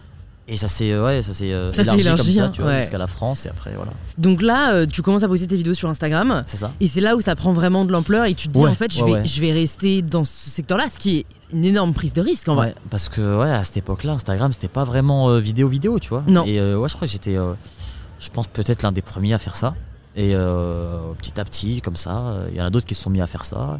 [0.48, 2.80] Et ça s'est ouais, ça s'est euh, élargi, élargi, comme ça, hein, tu vois, ouais.
[2.82, 3.46] jusqu'à la France.
[3.46, 3.90] Et après, voilà.
[4.16, 6.44] Donc là, euh, tu commences à poster tes vidéos sur Instagram.
[6.46, 6.72] C'est ça.
[6.78, 8.74] Et c'est là où ça prend vraiment de l'ampleur et tu te dis Ouais, en
[8.76, 9.26] fait je, vais, ouais.
[9.26, 12.54] je vais rester dans ce secteur-là, ce qui est une énorme prise de risque en
[12.54, 12.76] vrai.
[12.90, 16.22] Parce que ouais, à cette époque-là, Instagram, c'était pas vraiment euh, vidéo vidéo, tu vois.
[16.28, 16.44] Non.
[16.44, 19.74] Et ouais, je crois que j'étais, je pense peut-être l'un des premiers à faire ça.
[20.16, 23.02] Et euh, petit à petit, comme ça, euh, il y en a d'autres qui se
[23.02, 23.78] sont mis à faire ça.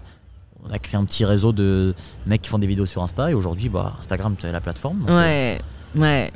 [0.68, 1.94] On a créé un petit réseau de
[2.26, 3.30] mecs qui font des vidéos sur Insta.
[3.30, 5.06] Et aujourd'hui, bah, Instagram, c'est la plateforme.
[5.08, 5.60] euh, Ouais,
[5.94, 6.30] ouais.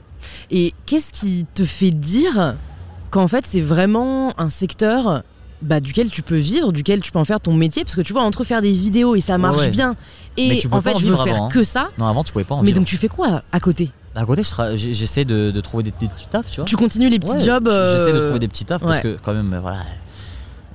[0.50, 2.56] Et qu'est-ce qui te fait dire
[3.10, 5.22] qu'en fait c'est vraiment un secteur
[5.62, 7.84] bah, duquel tu peux vivre, duquel tu peux en faire ton métier?
[7.84, 9.68] Parce que tu vois, entre faire des vidéos et ça marche ouais.
[9.70, 9.96] bien,
[10.36, 11.48] et en fait en je veux faire avant, hein.
[11.48, 12.78] que ça, Non, avant, tu pouvais pas en mais vivre.
[12.80, 13.90] donc tu fais quoi à côté?
[14.14, 16.64] À côté, je j'essaie de, de trouver des, des petits tafs, tu vois.
[16.64, 19.16] Tu continues les petits Ouais, jobs J'essaie de euh, trouver des petits tafs parce que
[19.22, 19.78] quand même, euh, voilà,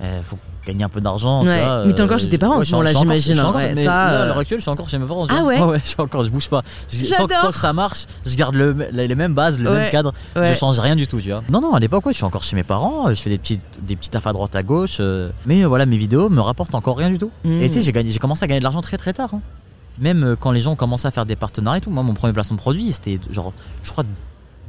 [0.02, 1.43] euh, faut gagner un peu d'argent.
[1.45, 3.76] Ouais, mais t'es encore chez tes parents, ouais, je là, je j'imagine, je hein, ouais,
[3.76, 5.28] ça, là, à l'heure actuelle, je suis encore chez mes parents.
[5.30, 6.63] Ah ouais ouais, je suis encore, je bouge pas.
[6.91, 7.41] Je- tant, que- J'adore.
[7.41, 10.13] tant que ça marche, je garde le, les mêmes bases, le même cadre.
[10.36, 11.43] Je change rien du tout, tu vois.
[11.50, 13.10] Non, non, à l'époque, ouais, je suis encore chez mes parents.
[13.10, 14.98] Je fais des petits, des tafs à droite, à gauche.
[15.02, 17.32] euh, mais voilà, mes vidéos me rapportent encore rien du tout.
[17.43, 17.62] Mm.
[17.62, 19.30] Et tu sais, j'ai gagné- j'ai commencé à gagner de l'argent très très tard.
[19.34, 19.41] hein.
[19.99, 21.89] Même euh, quand les gens ont commencé à faire des partenariats et tout.
[21.89, 23.53] Moi, mon premier placement de produit, c'était genre,
[23.84, 24.03] je crois,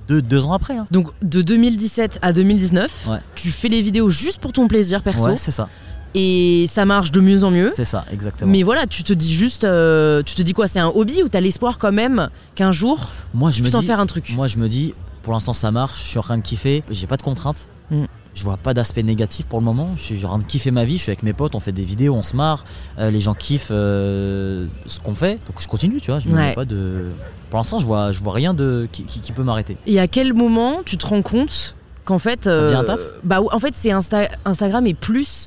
[0.08, 0.76] deux, deux ans après.
[0.76, 0.86] hein.
[0.90, 3.18] Donc de 2017 à 2019, Ouais.
[3.34, 5.68] tu fais les vidéos juste pour ton plaisir perso, Ouais, c'est ça.
[6.14, 7.72] et ça marche de mieux en mieux.
[7.74, 8.50] C'est ça, exactement.
[8.52, 11.28] Mais voilà, tu te dis juste, euh, tu te dis quoi C'est un hobby ou
[11.28, 14.30] t'as l'espoir quand même qu'un jour moi, je tu me puisses en faire un truc?
[14.36, 16.00] moi, je me dis, pour l'instant, ça marche.
[16.04, 16.84] Je suis en train de kiffer.
[16.88, 17.68] J'ai pas de contraintes.
[17.90, 18.04] Mm.
[18.37, 19.88] Je vois pas d'aspect négatif pour le moment.
[19.96, 20.99] Je suis en train de kiffer ma vie.
[20.99, 21.55] Je suis avec mes potes.
[21.55, 22.64] On fait des vidéos, on se marre.
[22.99, 25.38] euh, les gens kiffent euh, ce qu'on fait.
[25.46, 26.20] Donc je continue, tu vois.
[26.20, 26.55] Je Ouais.
[26.55, 27.07] pas de.
[27.49, 29.79] Pour l'instant, je vois, je vois rien de qui, qui- qui peut m'arrêter.
[29.87, 33.01] Et à quel moment tu te rends compte qu'en fait, euh, Ça devient un taf
[33.25, 35.46] bah en fait c'est Insta- Instagram est plus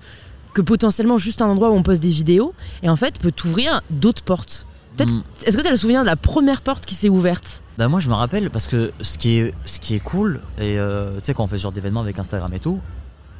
[0.55, 3.81] que potentiellement juste un endroit où on poste des vidéos et en fait peut t'ouvrir
[3.91, 4.65] d'autres portes.
[4.99, 5.23] Peut-être- Mm.
[5.45, 7.61] Est-ce que tu as le souvenir de la première porte qui s'est ouverte?
[7.77, 10.77] Bah moi je me rappelle parce que ce qui est, ce qui est cool, et
[10.77, 12.79] euh, tu sais quand on fait ce genre d'événements avec Instagram et tout,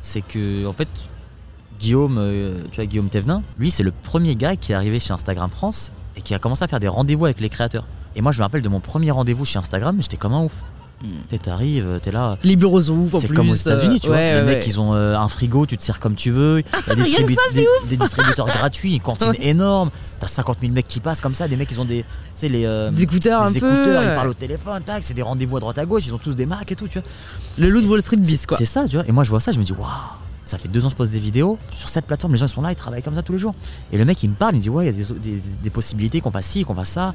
[0.01, 0.87] c'est que en fait
[1.79, 5.11] Guillaume, euh, tu vois Guillaume Thévenin, lui c'est le premier gars qui est arrivé chez
[5.13, 7.85] Instagram France et qui a commencé à faire des rendez-vous avec les créateurs.
[8.15, 10.63] Et moi je me rappelle de mon premier rendez-vous chez Instagram, j'étais comme un ouf.
[11.41, 12.37] T'arrives, t'es là.
[12.43, 13.35] Les bureaux sont ouf en C'est plus.
[13.35, 14.17] comme aux États-Unis, tu euh, vois.
[14.17, 16.59] ouais, les ouais, mecs, ils ont euh, un frigo, tu te sers comme tu veux.
[16.59, 19.91] Il y a des, ça, des- des distributeurs gratuits, une cantine énorme.
[20.19, 21.47] T'as 50 000 mecs qui passent comme ça.
[21.47, 22.03] Des mecs, ils ont des,
[22.37, 23.73] tu les, euh, Des écouteurs un des peu.
[23.73, 24.15] écouteurs, ils ouais.
[24.15, 26.45] parlent au téléphone, tac, c'est des rendez-vous à droite à gauche, ils ont tous des
[26.45, 27.07] marques et tout, tu vois.
[27.57, 28.57] Le loup de Wall Street bis quoi.
[28.57, 29.07] C'est ça, tu vois.
[29.07, 29.87] Et moi, je vois ça, je me dis, waouh,
[30.45, 31.57] ça fait deux ans que je pose des vidéos.
[31.73, 33.55] Sur cette plateforme, les gens ils sont là, ils travaillent comme ça tous les jours.
[33.93, 35.41] Et le mec, il me parle, il me dit, ouais, il y a des, des-
[35.63, 37.13] des possibilités qu'on fasse ci, qu'on fasse ça.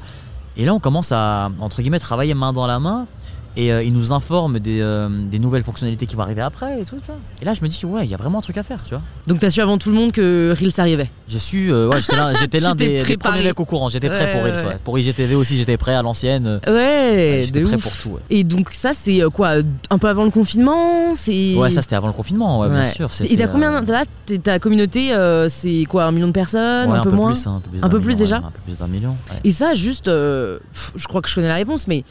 [0.57, 3.05] Et là, on commence à, entre guillemets, travailler main dans la main.
[3.57, 6.85] Et euh, ils nous informent des, euh, des nouvelles fonctionnalités qui vont arriver après et
[6.85, 7.17] tout, tu vois.
[7.41, 8.89] Et là, je me dis, ouais, il y a vraiment un truc à faire, tu
[8.89, 9.01] vois.
[9.27, 11.09] Donc t'as su avant tout le monde que Reels arrivait.
[11.27, 13.89] J'ai su, euh, ouais, j'étais l'un, j'étais l'un J'étais des, des premiers mecs au courant,
[13.89, 14.77] j'étais prêt Ouais, pour Reels, ouais.
[14.83, 16.59] Pour IGTV aussi, j'étais prêt à l'ancienne.
[16.67, 17.83] Ouais, j'étais prêt ouf.
[17.83, 18.19] pour tout.
[18.29, 19.55] Et donc ça c'est euh, quoi
[19.89, 21.55] Un peu avant le confinement C'est.
[21.55, 23.09] Ouais, ça c'était avant le confinement, ouais, bien sûr.
[23.23, 24.03] Et t'as combien Là,
[24.43, 25.15] ta communauté,
[25.49, 27.81] c'est quoi Un million de personnes Un peu, moins plus, hein, un peu plus, Un
[27.81, 29.15] d'un peu plus million, déjà Un peu plus d'un million.
[29.43, 32.03] Et ça, juste, pff, je crois que je connais la réponse, mais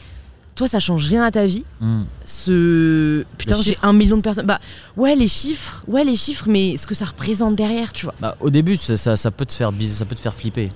[0.55, 2.03] toi, ça change rien à ta vie Hmm.
[2.25, 3.23] Ce.
[3.37, 4.45] Putain, j'ai un million de personnes.
[4.45, 4.59] Bah,
[4.97, 8.15] ouais, les chiffres, ouais, les chiffres, mais ce que ça représente derrière, tu vois.
[8.21, 10.71] Bah, au début, ça, ça, ça peut te faire biz- ça peut te faire flipper.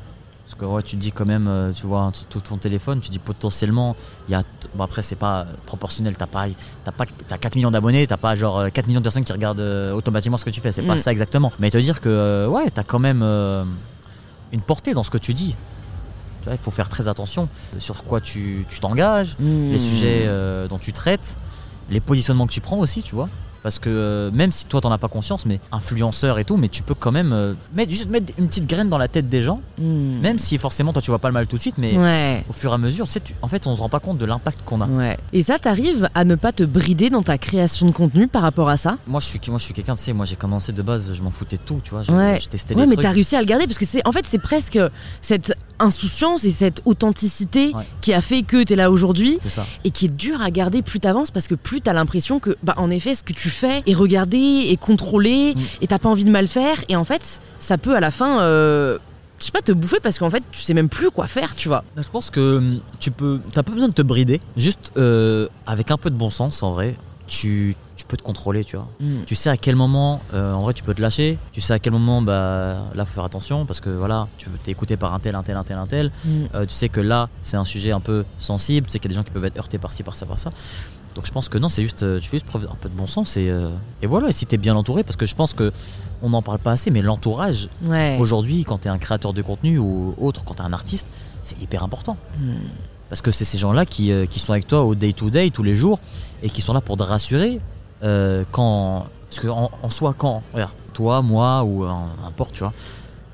[0.46, 3.10] Parce que ouais, tu te dis quand même, euh, tu vois, tout ton téléphone, tu
[3.12, 3.96] dis potentiellement,
[4.28, 4.42] il y a.
[4.76, 6.48] Bon, après, c'est pas euh, proportionnel, t'as pas,
[6.84, 9.32] t'as pas, t'as 4 millions d'abonnés, t'as pas genre euh, 4 millions de personnes qui
[9.32, 11.00] regardent euh, automatiquement ce que tu fais, c'est pas Mm.
[11.00, 11.52] ça exactement.
[11.60, 13.63] Mais te dire que, euh, ouais, t'as quand même euh,
[14.52, 15.56] une portée dans ce que tu dis.
[16.49, 17.47] Il faut faire très attention
[17.78, 19.71] sur quoi tu tu t'engages, Hmm.
[19.71, 21.38] les sujets euh, dont tu traites,
[21.89, 23.30] les positionnements que tu prends aussi, tu vois.
[23.62, 26.69] Parce que euh, même si toi t'en as pas conscience, mais influenceur et tout, mais
[26.69, 29.43] tu peux quand même euh, mettre, juste mettre une petite graine dans la tête des
[29.43, 30.21] gens, Hmm.
[30.21, 32.45] même si forcément toi tu vois pas le mal tout de suite, mais Ouais.
[32.49, 34.17] au fur et à mesure, tu sais, tu- en fait on se rend pas compte
[34.17, 34.88] de l'impact qu'on a.
[34.88, 35.17] Ouais.
[35.34, 38.69] Et ça, t'arrives à ne pas te brider dans ta création de contenu par rapport
[38.69, 38.97] à ça?
[39.08, 41.21] Moi je suis, moi je suis quelqu'un, tu sais, moi j'ai commencé de base, je
[41.21, 42.39] m'en foutais de tout, tu vois, je, Ouais.
[42.41, 43.04] je testais Ouais, des mais trucs.
[43.04, 44.80] t'as réussi à le garder parce que c'est, en fait, c'est presque
[45.21, 47.84] cette insouciance et cette authenticité Ouais.
[48.02, 49.38] qui a fait que t'es là aujourd'hui
[49.84, 52.74] et qui est dur à garder plus t'avances parce que plus t'as l'impression que, bah,
[52.78, 55.60] en effet, ce que tu fais est regardé et contrôlé Mm.
[55.82, 58.42] et t'as pas envie de mal faire et en fait, ça peut à la fin,
[58.42, 58.98] euh,
[59.39, 61.68] je sais pas, te bouffer parce qu'en fait, tu sais même plus quoi faire, tu
[61.70, 61.84] vois.
[61.96, 65.92] Je pense que hum, tu peux, t'as pas besoin de te brider, juste euh, avec
[65.92, 66.96] un peu de bon sens en vrai,
[67.28, 68.89] tu, tu peux te contrôler, tu vois.
[69.26, 71.38] Tu sais à quel moment, euh, en vrai, tu peux te lâcher.
[71.54, 74.58] Tu sais à quel moment, bah, là, faut faire attention parce que voilà, tu peux
[74.62, 76.12] t'es écouté par un tel, un tel, un tel, un tel.
[76.26, 76.30] Mm.
[76.56, 78.88] Euh, tu sais que là, c'est un sujet un peu sensible.
[78.88, 80.26] Tu sais qu'il y a des gens qui peuvent être heurtés par ci, par ça,
[80.26, 80.50] par ça.
[81.15, 82.93] Donc je pense que non, c'est juste, euh, tu fais juste preuve un peu de
[82.95, 83.69] bon sens et, euh,
[84.02, 84.30] et voilà.
[84.30, 85.72] Et si t'es bien entouré, parce que je pense que
[86.22, 88.17] on n'en parle pas assez, mais l'entourage Ouais.
[88.19, 91.10] aujourd'hui, quand t'es un créateur de contenu ou autre, quand t'es un artiste,
[91.43, 92.17] c'est hyper important.
[92.39, 92.56] Mm.
[93.10, 96.00] Parce que c'est ces gens-là qui, qui sont avec toi au day-to-day, tous les jours,
[96.43, 97.60] et qui sont là pour te rassurer
[98.04, 99.08] euh, quand.
[99.30, 100.44] Parce qu'en en, soi, quand.
[100.54, 101.92] Regarde, toi, moi, ou euh,
[102.24, 102.74] n'importe, tu vois,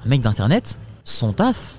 [0.06, 1.75] un mec d'internet, son taf.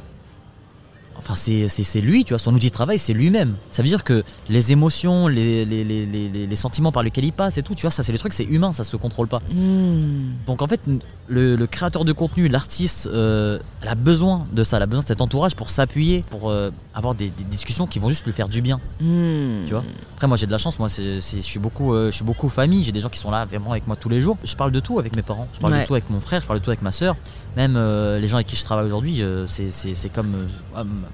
[1.18, 3.54] Enfin, c'est lui, tu vois, son outil de travail, c'est lui-même.
[3.70, 7.24] Ça veut dire que les émotions, les, les, les, les- les- les sentiments par lesquels
[7.24, 9.26] il passe et tout, tu vois, ça, c'est les trucs, c'est humain, ça se contrôle
[9.28, 9.40] pas.
[9.50, 10.32] Mm.
[10.46, 10.80] Donc en fait,
[11.28, 15.02] le, le créateur de contenu, l'artiste, euh, elle a besoin de ça, elle a besoin
[15.02, 18.32] de cet entourage pour s'appuyer, pour euh, avoir des, des discussions qui vont juste lui
[18.32, 18.80] faire du bien.
[19.00, 19.64] Mm.
[19.66, 19.82] Tu vois?
[20.14, 22.82] Après, moi j'ai de la chance, moi je suis beaucoup, euh, je suis beaucoup famille,
[22.82, 24.36] j'ai des gens qui sont là vraiment avec moi tous les jours.
[24.44, 25.82] Je parle de tout avec mes parents, je parle Ouais.
[25.82, 27.16] de tout avec mon frère, je parle de tout avec ma soeur.
[27.56, 27.74] Même
[28.20, 30.46] les gens avec qui je travaille aujourd'hui, c'est- comme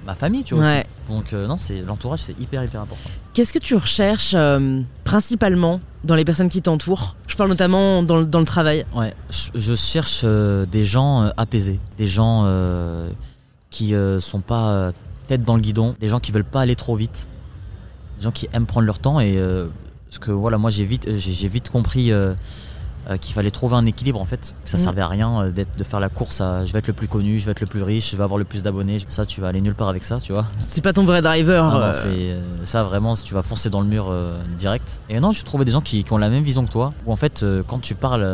[0.05, 0.65] ma famille, tu vois.
[0.65, 0.87] Ouais.
[1.09, 3.11] Donc euh, non, c'est l'entourage, c'est hyper hyper important.
[3.35, 7.17] Qu'est-ce que tu recherches euh, principalement dans les personnes qui t'entourent?
[7.29, 8.85] Je parle notamment dans le, dans le travail.
[8.95, 12.47] Ouais, je, je cherche euh, des gens apaisés, des gens
[13.71, 14.93] qui sont pas
[15.27, 17.29] tête dans le guidon, des gens qui veulent pas aller trop vite,
[18.19, 19.39] des gens qui aiment prendre leur temps et
[20.09, 22.13] parce que voilà, moi j'ai vite, j'ai vite compris
[23.11, 24.83] euh, qu'il fallait trouver un équilibre en fait, que ça Mhm.
[24.85, 27.09] servait à rien euh, d'être, de faire la course à je vais être le plus
[27.09, 29.41] connu, je vais être le plus riche, je vais avoir le plus d'abonnés, ça tu
[29.41, 30.45] vas aller nulle part avec ça, tu vois.
[30.61, 31.65] C'est pas ton vrai driver.
[31.71, 32.37] Non, euh, c'est
[32.67, 34.15] ça vraiment, si tu vas foncer dans le mur
[34.59, 35.01] direct.
[35.09, 37.13] Et non, je trouvais des gens qui, qui ont la même vision que toi, où
[37.13, 38.27] en fait, quand tu parles,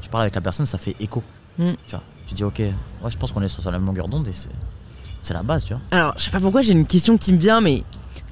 [0.00, 1.22] tu parles avec la personne, ça fait écho.
[1.58, 1.72] Mm.
[1.86, 2.60] Tu vois, tu dis ok,
[3.00, 4.50] moi je pense qu'on est sur la même longueur d'onde et c'est,
[5.20, 5.82] c'est la base, tu vois.
[5.90, 7.82] Alors, je sais pas pourquoi j'ai une question qui me vient, mais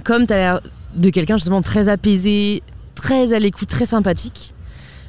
[0.04, 0.60] comme t'as l'air
[0.96, 2.62] de quelqu'un justement très apaisé,
[2.94, 4.54] très à l'écoute, très sympathique,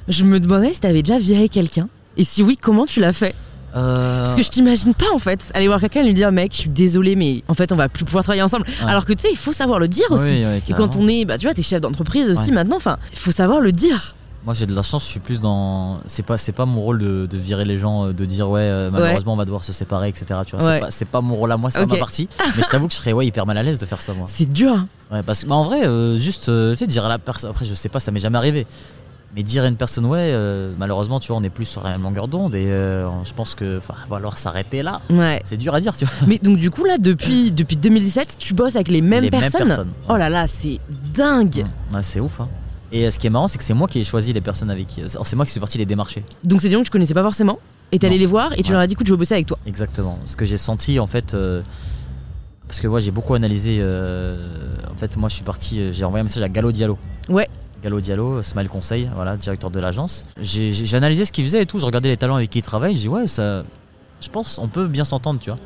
[0.08, 1.88] je me demandais si t'avais déjà viré quelqu'un.
[2.18, 3.36] Et si oui, comment tu l'as fait
[3.76, 6.52] Euh, Parce que je t'imagine pas en fait aller voir quelqu'un et lui dire mec,
[6.54, 8.66] je suis désolé, mais en fait on va plus pouvoir travailler ensemble.
[8.68, 8.90] Ouais.
[8.90, 10.44] Alors que tu sais, il faut savoir le dire oui, aussi.
[10.70, 12.56] Et quand on est, bah tu vois, t'es chef d'entreprise aussi Ouais.
[12.56, 14.16] maintenant, enfin, il faut savoir le dire.
[14.46, 16.00] Moi j'ai de la chance, je suis plus dans.
[16.08, 18.62] C'est pas, c'est pas mon rôle de, de virer les gens, euh, de dire ouais,
[18.62, 20.26] euh, malheureusement on va devoir se séparer, etc.
[20.46, 20.80] Tu vois, Ouais.
[20.90, 22.30] c'est, pas, pas mon rôle à moi, c'est pas ma partie.
[22.56, 24.26] Mais je t'avoue que je serais ouais, hyper mal à l'aise de faire ça, moi.
[24.30, 24.72] C'est dur.
[24.72, 24.88] hein.
[25.12, 27.50] Ouais, parce que bah, en vrai, euh, juste, euh, tu sais, dire à la personne.
[27.50, 28.66] Après, je sais pas, ça m'est jamais arrivé.
[29.36, 31.92] Mais dire à une personne, ouais, euh, malheureusement, tu vois, on est plus sur la
[31.92, 35.02] même longueur d'onde et euh, je pense que, enfin, va falloir s'arrêter là.
[35.10, 35.42] Ouais.
[35.44, 36.14] C'est dur à dire, tu vois.
[36.28, 39.42] Mais donc du coup là, depuis depuis 2017, tu bosses avec les mêmes Les mêmes
[39.52, 39.88] personnes.
[40.10, 40.80] Oh là là, c'est
[41.14, 41.66] dingue.
[41.94, 42.48] Ouais, c'est ouf, hein.
[42.92, 44.72] Et euh, ce qui est marrant, c'est que c'est moi qui ai choisi les personnes
[44.72, 45.04] avec qui.
[45.06, 46.24] C'est moi qui suis parti les démarcher.
[46.46, 47.60] Donc c'est des gens que tu connaissais pas forcément.
[47.92, 49.46] Et t'es allé les voir et tu leur as dit écoute, je veux bosser avec
[49.46, 49.60] toi.
[49.68, 50.18] Exactement.
[50.26, 51.34] Ce que j'ai senti, en fait.
[51.34, 51.62] euh,
[52.68, 53.82] parce que moi, j'ai beaucoup analysé.
[53.84, 55.94] en fait, moi, je suis parti.
[55.94, 56.98] J'ai envoyé un message à Gallo Diallo.
[57.30, 57.48] Ouais.
[57.84, 60.26] Gallo Diallo, Smile Conseil, voilà, directeur de l'agence.
[60.42, 61.80] J'ai analysé ce qu'il faisait et tout.
[61.80, 62.96] Je regardais les talents avec qui il travaille.
[62.96, 63.64] Je dis, ouais, ça.
[64.20, 65.60] Je pense on peut bien s'entendre, tu vois.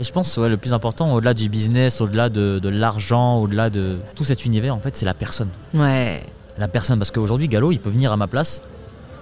[0.00, 3.70] Et je pense ouais, le plus important, au-delà du business, au-delà de, de l'argent, au-delà
[3.70, 5.50] de tout cet univers, en fait, c'est la personne.
[5.74, 6.22] Ouais.
[6.58, 8.60] La personne, parce qu'aujourd'hui, Gallo, il peut venir à ma place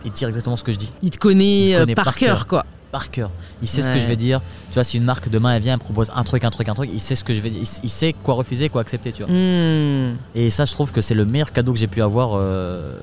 [0.07, 0.90] et dire exactement ce que je dis.
[1.03, 2.46] Il te connaît, Il euh, connaît par, par cœur, cœur.
[2.46, 2.66] quoi.
[2.92, 3.31] Par cœur.
[3.62, 4.40] Il sait ce que je vais dire.
[4.70, 6.74] Tu vois, si une marque demain, elle vient, elle propose un truc, un truc, un
[6.74, 7.62] truc, il sait ce que je vais dire.
[7.85, 9.31] Il, sait quoi refuser, quoi accepter, tu vois.
[9.33, 10.16] Hmm.
[10.35, 12.98] Et ça, je trouve que c'est le meilleur cadeau que j'ai pu avoir euh,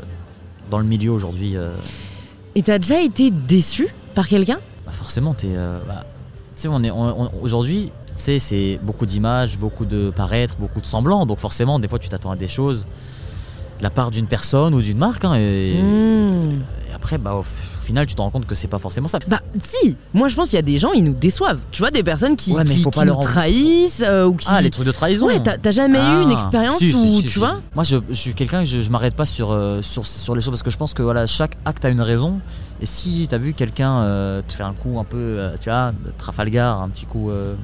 [0.69, 1.56] dans le milieu aujourd'hui.
[1.56, 1.73] euh.
[2.56, 4.60] Et t'as déjà été déçu par quelqu'un?
[4.86, 5.47] Bah, forcément, t'es.
[5.52, 6.04] euh, bah,
[6.54, 10.86] tu sais, on est, on- on- aujourd'hui, c'est beaucoup d'images, beaucoup de paraître, beaucoup de
[10.86, 11.26] semblants.
[11.26, 12.88] Donc forcément, des fois, tu t'attends à des choses
[13.78, 15.23] de la part d'une personne ou d'une marque.
[15.23, 16.62] hein, et, Hmm.
[16.89, 17.39] et après, bah,
[17.88, 19.17] final, tu te rends compte que c'est pas forcément ça.
[19.28, 21.60] Bah si, moi je pense qu'il y a des gens, ils nous déçoivent.
[21.71, 24.04] Tu vois, des personnes qui, Ouais, mais qui, faut qui pas nous leur en- trahissent
[24.06, 24.45] euh, ou qui...
[24.50, 25.26] Ah, les trucs de trahison.
[25.26, 27.39] Ouais, t'as t'as jamais eu une Ah, expérience si, si, où, si, tu si.
[27.39, 30.41] vois Moi, je, je suis quelqu'un, je, je m'arrête pas sur, euh, sur, sur les
[30.41, 32.39] choses parce que je pense que voilà, chaque acte a une raison.
[32.82, 35.91] Et si t'as vu quelqu'un euh, te faire un coup un peu, euh, tu vois,
[35.93, 37.56] de Trafalgar, un petit coup euh,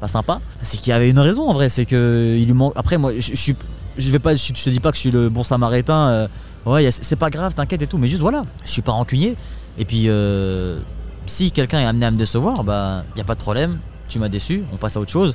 [0.00, 1.68] pas sympa, c'est qu'il y avait une raison en vrai.
[1.68, 2.72] C'est que il lui manque.
[2.76, 3.56] Après, moi, je, je suis,
[3.98, 6.08] je vais pas, je, je te dis pas que je suis le bon samaritain.
[6.08, 6.28] euh,
[6.66, 7.98] ouais, y a- c'est pas grave, t'inquiète et tout.
[7.98, 9.36] Mais juste voilà, je suis pas rancunier.
[9.78, 10.80] Et puis, euh,
[11.26, 13.78] si quelqu'un est amené à me décevoir, bah, y a pas de problème.
[14.08, 15.34] Tu m'as déçu, on passe à autre chose.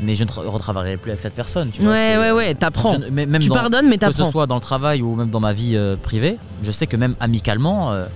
[0.00, 1.70] Mais je ne tra- retravaillerai plus avec cette personne.
[1.70, 2.96] Tu vois, Ouais, ouais, ouais, t'apprends.
[2.96, 4.30] Tu dans- pardonnes, mais que ce t'apprends.
[4.30, 7.14] soit dans le travail ou même dans ma vie euh, privée, je sais que même
[7.20, 8.06] amicalement, euh,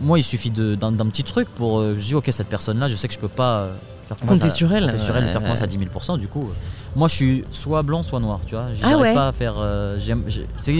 [0.00, 1.80] moi il suffit d'un petit truc pour.
[1.82, 3.68] je dis ok cette personne là, je sais que je peux pas
[4.16, 4.98] faire Compter sur elle.
[4.98, 5.62] sur elle, faire ouais.
[5.62, 6.18] à 10 000%.
[6.18, 6.52] Du coup, euh,
[6.96, 8.66] moi je suis soit blanc soit noir, tu vois.
[8.70, 9.14] Ah J'arrive ouais.
[9.14, 9.54] pas à faire.
[9.58, 10.24] euh, j'aime-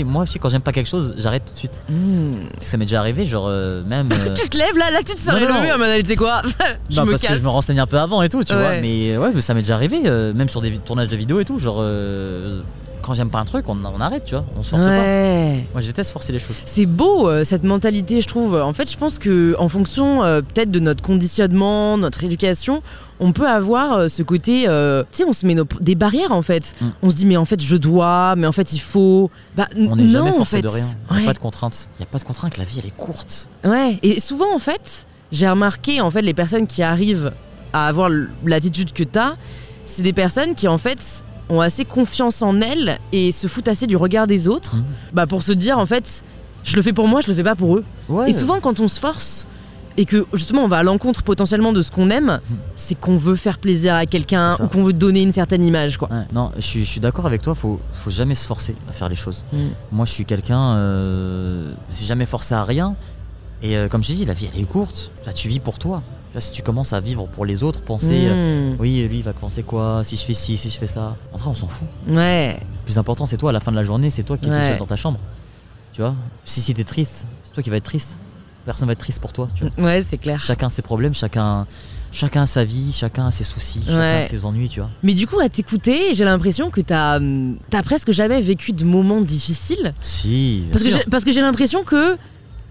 [0.05, 1.81] moi aussi quand j'aime pas quelque chose, j'arrête tout de suite.
[1.89, 2.47] Hmm.
[2.59, 4.09] Ça m'est déjà arrivé, genre euh, même.
[4.13, 6.43] euh, Tu te lèves là, là tu te serais levé en mode tu sais quoi
[6.91, 7.33] Je non, me parce casse.
[7.33, 8.61] que je me renseigne un peu avant et tout, tu Ouais.
[8.61, 8.81] vois.
[8.81, 11.45] Mais ouais, mais ça m'est déjà arrivé, euh, même sur des tournages de vidéos et
[11.45, 11.59] tout.
[11.59, 12.61] Genre, euh,
[13.03, 14.45] quand j'aime pas un truc, on, on arrête, tu vois.
[14.57, 14.91] On se force pas.
[14.93, 15.67] Ouais.
[15.73, 16.57] Moi, je déteste forcer les choses.
[16.65, 18.55] C'est beau euh, cette mentalité, je trouve.
[18.55, 22.83] En fait, je pense que en fonction euh, peut-être de notre conditionnement, notre éducation,
[23.21, 24.63] on peut avoir euh, ce côté.
[24.63, 24.69] tu
[25.19, 26.75] sais, on se met nos- des barrières en fait.
[26.81, 26.87] Mm.
[27.03, 29.31] On se dit mais en fait je dois, mais en fait il faut.
[29.57, 30.63] Bah On n'est jamais en forcé fait.
[30.63, 30.87] de rien.
[31.11, 31.25] Il n'y Ouais.
[31.25, 31.89] a pas de contraintes.
[31.99, 32.57] Il n'y a pas de contraintes.
[32.59, 33.49] La vie, elle est courte.
[33.65, 33.99] Ouais.
[34.03, 37.33] Et souvent en fait, j'ai remarqué en fait les personnes qui arrivent
[37.73, 38.11] à avoir
[38.45, 39.35] l'attitude que t'as,
[39.87, 43.87] c'est des personnes qui en fait ont assez confiance en elles et se foutent assez
[43.87, 44.85] du regard des autres, Mhm.
[45.13, 46.23] bah pour se dire en fait,
[46.65, 47.85] je le fais pour moi, je le fais pas pour eux.
[48.09, 48.31] Ouais.
[48.31, 49.47] Et souvent, quand on se force
[49.99, 52.41] et que justement on va à l'encontre potentiellement de ce qu'on aime,
[52.77, 56.09] c'est qu'on veut faire plaisir à quelqu'un ou qu'on veut donner une certaine image, quoi.
[56.11, 57.55] Ouais, non, je suis, je suis d'accord avec toi.
[57.55, 59.45] Faut, faut jamais se forcer à faire les choses.
[59.53, 59.57] Mm.
[59.93, 60.77] Moi, je suis quelqu'un.
[60.77, 62.95] Euh, je suis jamais forcé à rien.
[63.63, 65.13] Et euh, comme je dit, la vie, elle est courte.
[65.27, 66.03] Là, tu vis pour toi.
[66.41, 68.25] Si tu commences à vivre pour les autres, penser.
[68.27, 68.77] euh, Mm.
[68.81, 71.17] oui, lui, il va penser quoi Si je fais ci, si je fais ça.
[71.33, 71.87] En vrai, on s'en fout.
[72.09, 72.57] Ouais.
[72.61, 73.51] Le plus important, c'est toi.
[73.51, 74.69] À la fin de la journée, c'est toi qui es tout Ouais.
[74.69, 75.19] seul dans ta chambre.
[75.93, 76.15] Tu vois
[76.45, 78.17] Si, si t'es triste, c'est toi qui vas être triste.
[78.65, 79.49] Personne va être triste pour toi.
[79.55, 80.39] Tu vois Ouais, c'est clair.
[80.39, 81.67] chacun ses problèmes, chacun,
[82.13, 84.89] chacun a sa vie, chacun a ses soucis, chacun a ses ennuis, tu vois.
[85.03, 87.19] Mais du coup, à t'écouter, j'ai l'impression que t'as
[87.71, 89.93] t'as presque jamais vécu de moments difficiles.
[90.01, 91.01] Si, bien Parce que, sûr.
[91.11, 92.17] parce que j'ai l'impression que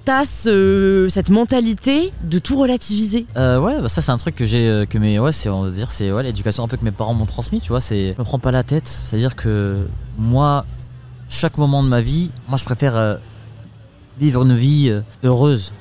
[0.05, 3.25] t'as ce, cette mentalité de tout relativiser.
[3.37, 5.63] Euh, ouais, bah ça c'est un truc que j'ai, euh, que mes, ouais, c'est, on
[5.63, 8.13] va dire, c'est ouais, l'éducation un peu que mes parents m'ont transmis, tu vois, c'est,
[8.13, 9.87] je me prends pas la tête, c'est-à-dire que
[10.17, 10.65] moi,
[11.29, 13.15] chaque moment de ma vie, moi je préfère euh,
[14.19, 15.71] vivre une vie heureuse.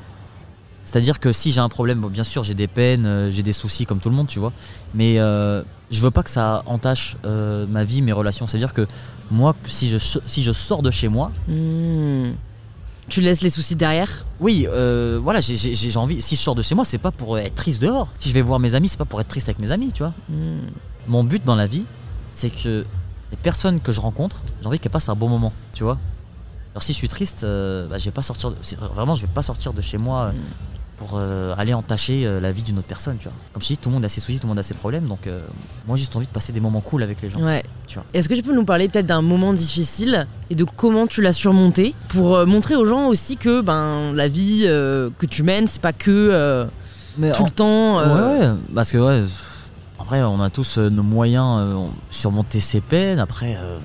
[0.85, 3.87] C'est-à-dire que si j'ai un problème, bon, bien sûr j'ai des peines, j'ai des soucis
[3.87, 4.53] comme tout le monde, tu vois,
[4.93, 8.47] mais euh, je veux pas que ça entache ma vie, mes relations.
[8.47, 8.87] C'est-à-dire que
[9.31, 12.33] moi, si je, si je sors de chez moi, Hmm.
[13.11, 16.23] Tu laisses les soucis derrière Oui, euh, voilà, j'ai- j'ai j'ai envie.
[16.23, 18.09] Si je sors de chez moi, c'est pas pour être triste dehors.
[18.19, 20.03] Si je vais voir mes amis, c'est pas pour être triste avec mes amis, tu
[20.03, 20.15] vois.
[20.29, 20.61] Hmm.
[21.09, 21.85] Mon but dans la vie,
[22.33, 22.87] c'est que
[23.33, 25.99] les personnes que je rencontre, j'ai envie qu'elles passent un bon moment, tu vois.
[26.73, 28.51] Alors si je suis triste, euh, bah, je vais pas sortir.
[28.53, 28.57] de-
[28.95, 30.37] Vraiment, je vais pas sortir de chez moi euh, Mm.
[31.01, 33.33] Pour euh, aller entacher euh, la vie d'une autre personne, tu vois.
[33.55, 35.07] Comme je dis, tout le monde a ses soucis, tout le monde a ses problèmes,
[35.07, 35.41] donc euh,
[35.89, 37.41] moi j'ai juste envie de passer des moments cool avec les gens.
[37.43, 37.63] Ouais.
[37.89, 38.05] Tu vois.
[38.15, 41.33] Est-ce que tu peux nous parler peut-être d'un moment difficile et de comment tu l'as
[41.33, 45.67] surmonté pour euh, montrer aux gens aussi que ben la vie euh, que tu mènes,
[45.69, 46.67] c'est pas que euh,
[47.19, 47.99] Mais tout en- le temps.
[47.99, 49.23] euh, Ouais, ouais, parce que ouais,
[50.07, 53.19] vrai, on a tous euh, nos moyens euh, on- surmonter ses peines.
[53.21, 53.79] Après, euh,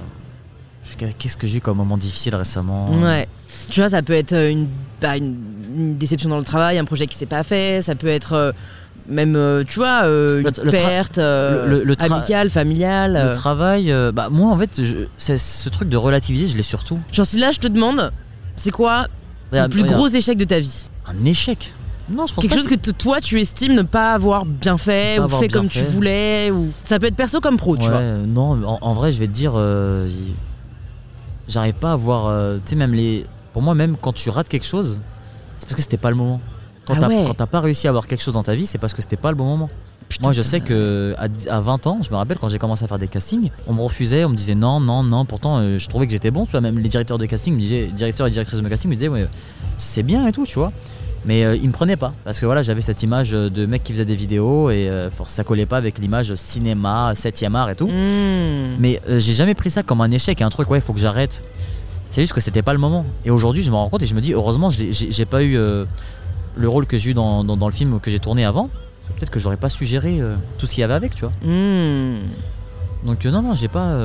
[1.18, 2.92] qu'est-ce que j'ai eu comme moment difficile récemment?
[3.02, 3.28] Ouais.
[3.70, 4.68] Tu vois, ça peut être euh, une,
[5.02, 5.36] bah, une,
[5.76, 8.52] une déception dans le travail, un projet qui s'est pas fait, ça peut être euh,
[9.10, 13.30] même, euh, tu vois, euh, une Le perte le- le- amicale, familiale.
[13.30, 17.00] Le travail, bah moi en fait, je- ce truc de relativiser, je l'ai surtout.
[17.12, 18.12] Genre si là je te demande,
[18.56, 19.08] c'est quoi
[19.52, 20.90] le plus gros échec de ta vie?
[21.08, 21.74] Un échec?
[22.16, 25.28] Non, je pense Quelque chose que toi tu estimes ne pas avoir bien fait ou
[25.28, 28.02] fait comme tu voulais ou ça peut être perso comme pro, tu vois.
[28.28, 29.54] Non, en, en vrai, je vais te dire,
[31.48, 32.28] j'arrive pas à voir.
[32.28, 33.26] euh, tu sais, même les.
[33.54, 35.00] Pour moi, même quand tu rates quelque chose,
[35.56, 36.42] c'est parce que c'était pas le moment.
[36.86, 37.24] Quand Ah t'as ouais.
[37.26, 39.16] quand t'as pas réussi à avoir quelque chose dans ta vie, c'est parce que c'était
[39.18, 39.70] pas le bon moment.
[40.22, 41.16] Moi, je sais que
[41.50, 43.82] à 20 ans, je me rappelle quand j'ai commencé à faire des castings, on me
[43.82, 45.26] refusait, on me disait non, non, non.
[45.26, 46.46] Pourtant, euh, je trouvais que j'étais bon.
[46.46, 48.96] Tu vois, même les directeurs de casting me disaient, directeurs et directrices de casting me
[48.96, 49.28] disaient, ouais,
[49.78, 50.72] c'est bien et tout, tu vois.
[51.26, 53.94] Mais euh, ils me prenaient pas parce que voilà, j'avais cette image de mec qui
[53.94, 57.88] faisait des vidéos et euh, ça collait pas avec l'image cinéma, 7e art et tout.
[57.88, 58.76] Hmm.
[58.80, 61.42] Mais euh, j'ai jamais pris ça comme un échec, un truc, ouais, faut que j'arrête.
[62.12, 63.06] C'est juste que c'était pas le moment.
[63.26, 66.70] Et aujourd'hui, je me rends compte et je me dis, heureusement, j'ai pas eu le
[66.70, 68.70] rôle que j'ai eu dans, dans- dans le film que j'ai tourné avant.
[69.18, 71.34] Peut-être que j'aurais pas su gérer euh, tout ce qu'il y avait avec, tu vois.
[71.44, 72.20] Hmm.
[73.06, 73.98] Donc, non, non, j'ai pas.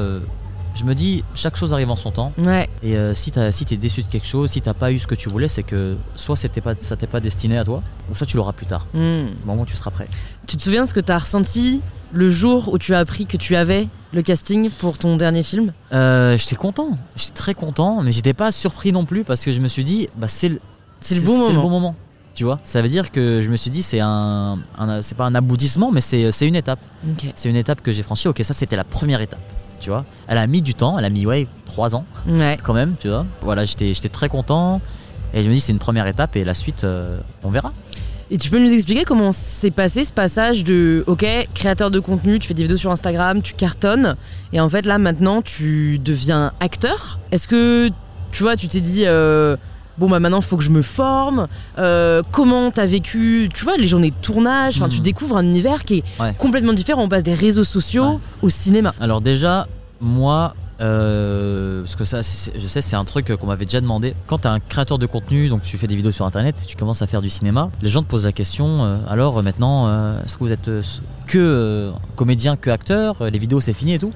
[0.74, 2.32] Je me dis, chaque chose arrive en son temps.
[2.38, 2.68] Ouais.
[2.82, 5.06] Et euh, si t'as- si t'es déçu de quelque chose, si t'as pas eu ce
[5.06, 8.14] que tu voulais, c'est que soit c'était pas, ça t'est pas destiné à toi, ou
[8.14, 9.26] soit tu l'auras plus tard, Hmm.
[9.42, 10.08] au moment où tu seras prêt.
[10.46, 11.80] Tu te souviens ce que tu as ressenti
[12.12, 15.72] le jour où tu as appris que tu avais le casting pour ton dernier film?
[15.92, 19.60] Euh, j'étais content, j'étais très content, mais j'étais pas surpris non plus parce que je
[19.60, 20.60] me suis dit, bah c'est le,
[21.00, 21.68] C'est le bon moment.
[21.70, 21.94] moment.
[22.34, 25.24] Tu vois, ça veut dire que je me suis dit, c'est un, un- c'est pas
[25.26, 26.78] un aboutissement, mais c'est une étape.
[27.34, 28.28] C'est une étape que j'ai franchie.
[28.28, 29.40] Ok, ça c'était la première étape.
[29.80, 32.56] Tu vois, elle a mis du temps, elle a mis ouais trois ans Ouais.
[32.62, 32.94] quand même.
[33.00, 34.80] Tu vois, voilà, j'étais j'étais très content
[35.34, 37.72] et je me dis c'est une première étape et la suite euh, on verra.
[38.32, 42.38] Et tu peux nous expliquer comment s'est passé ce passage de OK, créateur de contenu,
[42.38, 44.14] tu fais des vidéos sur Instagram, tu cartonnes,
[44.52, 47.88] et en fait là maintenant tu deviens acteur Est-ce que
[48.30, 49.56] tu vois, tu t'es dit euh,
[50.00, 51.46] bon bah maintenant faut que je me forme
[51.78, 55.84] Euh, Comment t'as vécu, tu vois, les journées de tournage Enfin, tu découvres un univers
[55.84, 56.34] qui est Ouais.
[56.36, 57.02] complètement différent.
[57.02, 58.18] On passe des réseaux sociaux Ouais.
[58.42, 58.92] au cinéma.
[59.00, 59.68] Alors déjà,
[60.00, 64.14] moi, euh, parce que ça, je sais, c'est un truc qu'on m'avait déjà demandé.
[64.26, 66.76] Quand tu es un créateur de contenu, donc tu fais des vidéos sur Internet, tu
[66.76, 70.22] commences à faire du cinéma, les gens te posent la question, euh, alors maintenant, euh,
[70.24, 70.70] est-ce que vous êtes
[71.26, 74.12] que comédien, que acteur Les vidéos, c'est fini et tout?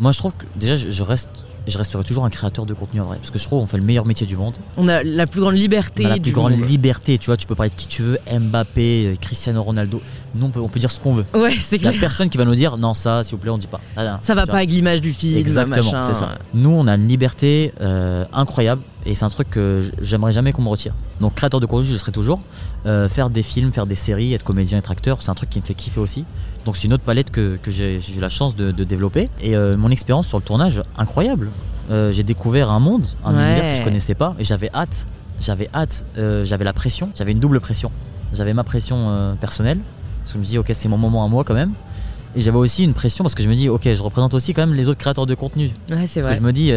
[0.00, 1.30] Moi, je trouve que déjà, je, je reste...
[1.66, 3.76] Je resterai toujours un créateur de contenu en vrai, parce que je trouve qu'on fait
[3.76, 4.54] le meilleur métier du monde.
[4.78, 6.02] On a la plus grande liberté.
[6.02, 6.66] On a la plus grande monde.
[6.66, 10.00] liberté, tu vois, tu peux parler de qui tu veux, Mbappé, euh, Cristiano Ronaldo.
[10.34, 11.26] Nous, on peut, on peut dire ce qu'on veut.
[11.34, 12.00] Ouais, c'est Il n'y a clair.
[12.00, 13.82] personne qui va nous dire non, ça, s'il vous plaît, on dit pas.
[13.98, 14.58] Ah, Ça va pas vois.
[14.60, 15.36] avec l'image du film.
[15.36, 16.38] Exactement, c'est ça.
[16.54, 20.62] Nous, on a une liberté euh, incroyable et c'est un truc que j'aimerais jamais qu'on
[20.62, 20.92] me retire.
[21.20, 22.40] Donc, créateur de contenu, je le serai toujours.
[22.86, 25.58] Euh, faire des films, faire des séries, être comédien, être acteur, c'est un truc qui
[25.60, 26.24] me fait kiffer aussi.
[26.64, 29.30] Donc, c'est une autre palette que, que j'ai eu la chance de, de développer.
[29.40, 31.48] Et euh, mon expérience sur le tournage, incroyable.
[31.90, 33.42] Euh, j'ai découvert un monde, un Ouais.
[33.52, 35.06] univers que je connaissais pas et j'avais hâte.
[35.40, 36.04] J'avais hâte.
[36.16, 37.10] J'avais la pression.
[37.16, 37.90] J'avais une double pression.
[38.34, 39.78] J'avais ma pression personnelle.
[40.18, 41.72] Parce que je me dis, ok, c'est mon moment à moi quand même.
[42.36, 44.66] Et j'avais aussi une pression parce que je me dis, ok, je représente aussi quand
[44.66, 45.70] même les autres créateurs de contenu.
[45.90, 46.30] Ouais, c'est Parce vrai.
[46.34, 46.72] que je me dis,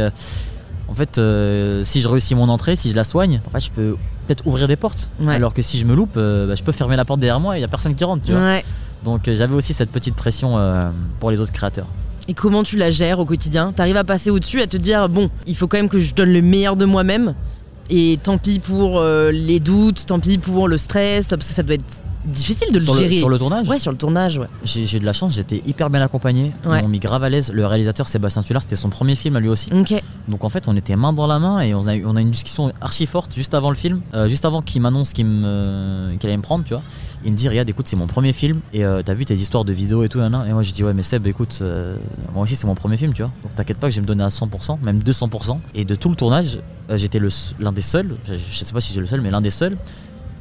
[0.91, 3.71] en fait, euh, si je réussis mon entrée, si je la soigne, en fait, je
[3.71, 3.95] peux
[4.27, 5.09] peut-être ouvrir des portes.
[5.21, 5.35] Ouais.
[5.35, 7.55] Alors que si je me loupe, euh, bah, je peux fermer la porte derrière moi
[7.55, 8.23] et il n'y a personne qui rentre.
[8.25, 8.65] Tu vois Ouais.
[9.05, 10.57] Donc euh, j'avais aussi cette petite pression
[11.21, 11.87] pour les autres créateurs.
[12.27, 13.71] Et comment tu la gères au quotidien?
[13.71, 16.31] T'arrives à passer au-dessus, à te dire bon, il faut quand même que je donne
[16.33, 17.33] le meilleur de moi-même.
[17.89, 21.75] Et tant pis pour les doutes, tant pis pour le stress, parce que ça doit
[21.75, 23.17] être difficile de le Sur le, gérer.
[23.17, 24.47] sur le tournage, Ouais, sur le tournage, ouais.
[24.63, 26.51] j'ai eu de la chance, j'étais hyper bien accompagné.
[26.65, 26.79] Ouais.
[26.79, 27.51] Ils m'ont mis grave à l'aise.
[27.53, 29.69] Le réalisateur Sébastien Tullard, c'était son premier film à lui aussi.
[30.27, 32.21] Donc en fait, on était main dans la main et on a eu, on a
[32.21, 36.37] une discussion archi forte juste avant le film, euh, juste avant qu'il m'annonce qu'il allait
[36.37, 36.83] me prendre, tu vois.
[37.23, 39.65] Il me dit, regarde, écoute, c'est mon premier film et euh, t'as vu tes histoires
[39.65, 41.97] de vidéos et tout, et moi j'ai dit, ouais, mais Seb, écoute, euh,
[42.33, 43.31] moi aussi c'est mon premier film, tu vois.
[43.43, 45.57] Donc t'inquiète pas que je vais me donner à 100%, même 200%.
[45.75, 47.19] Et de tout le tournage, j'étais
[47.59, 49.77] l'un des seuls, je, sais pas si je suis le seul, mais l'un des seuls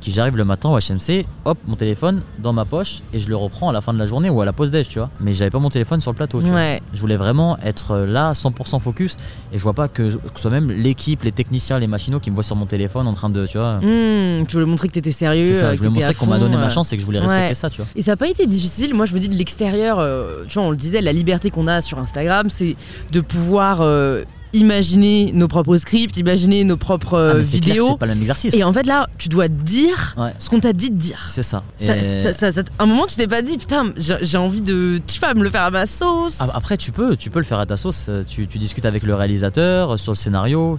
[0.00, 3.36] qui j'arrive le matin au HMC, hop, mon téléphone dans ma poche et je le
[3.36, 5.10] reprends à la fin de la journée ou à la pause déj, tu vois.
[5.20, 6.78] Mais j'avais pas mon téléphone sur le plateau, tu vois.
[6.92, 9.16] Je voulais vraiment être là, 100% focus,
[9.52, 12.30] et je vois pas que, que ce soit même l'équipe, les techniciens, les machinaux qui
[12.30, 13.76] me voient sur mon téléphone en train de, tu vois.
[13.78, 15.44] Hmm, tu voulais montrer que t'étais sérieux.
[15.44, 16.70] c'est ça, euh, je voulais montrer qu'on m'a donné ma euh.
[16.70, 17.54] chance et que je voulais respecter Ouais.
[17.54, 17.86] ça, tu vois.
[17.96, 18.94] Et ça n'a pas été difficile.
[18.94, 21.66] Moi, je me dis de l'extérieur, euh, tu vois, on le disait, la liberté qu'on
[21.66, 22.76] a sur Instagram, c'est
[23.12, 27.88] de pouvoir euh, imaginer nos propres scripts, imaginer nos propres euh, Ah, que vidéos.
[27.90, 28.54] c'est pas le même exercice.
[28.54, 30.32] Et en fait, là, tu dois dire Ouais.
[30.38, 31.26] ce qu'on t'a dit de dire.
[31.30, 31.62] C'est ça.
[31.76, 34.60] Ça, Et- ça- ça- ça- à un moment, tu t'es pas dit, putain, j'ai envie
[34.60, 36.36] de, tu pas, me le faire à ma sauce.
[36.40, 38.06] Ah, Après, tu peux, tu peux le faire à ta sauce.
[38.08, 40.78] Euh, Tu, tu discutes avec le réalisateur euh, sur le scénario.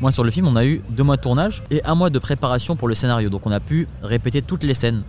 [0.00, 2.18] Moi, sur le film, on a eu deux mois de tournage et un mois de
[2.18, 3.28] préparation pour le scénario.
[3.28, 5.02] Donc, on a pu répéter toutes les scènes.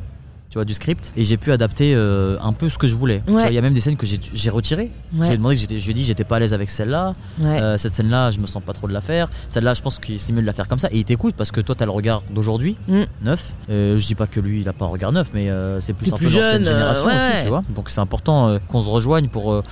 [0.51, 3.23] Tu vois, du script et j'ai pu adapter euh, un peu ce que je voulais.
[3.29, 3.47] Ouais.
[3.47, 4.91] Il y a même des scènes que j'ai retirées.
[5.15, 5.25] Ouais.
[5.25, 7.13] J'ai demandé que je lui ai dit j'étais pas à l'aise avec celle-là.
[7.39, 7.61] Ouais.
[7.61, 9.29] Euh, cette scène-là, je me sens pas trop de la faire.
[9.47, 10.89] Celle-là, je pense que c'est mieux de la faire comme ça.
[10.91, 13.03] Et il t'écoute parce que toi, t'as le regard d'aujourd'hui, Mm.
[13.23, 13.53] neuf.
[13.69, 15.93] Euh, je dis pas que lui, il a pas un regard neuf, mais euh, c'est
[15.93, 17.61] plus un plus peu jeune, euh, génération aussi, tu vois.
[17.73, 19.63] Donc c'est important qu'on se rejoigne pour,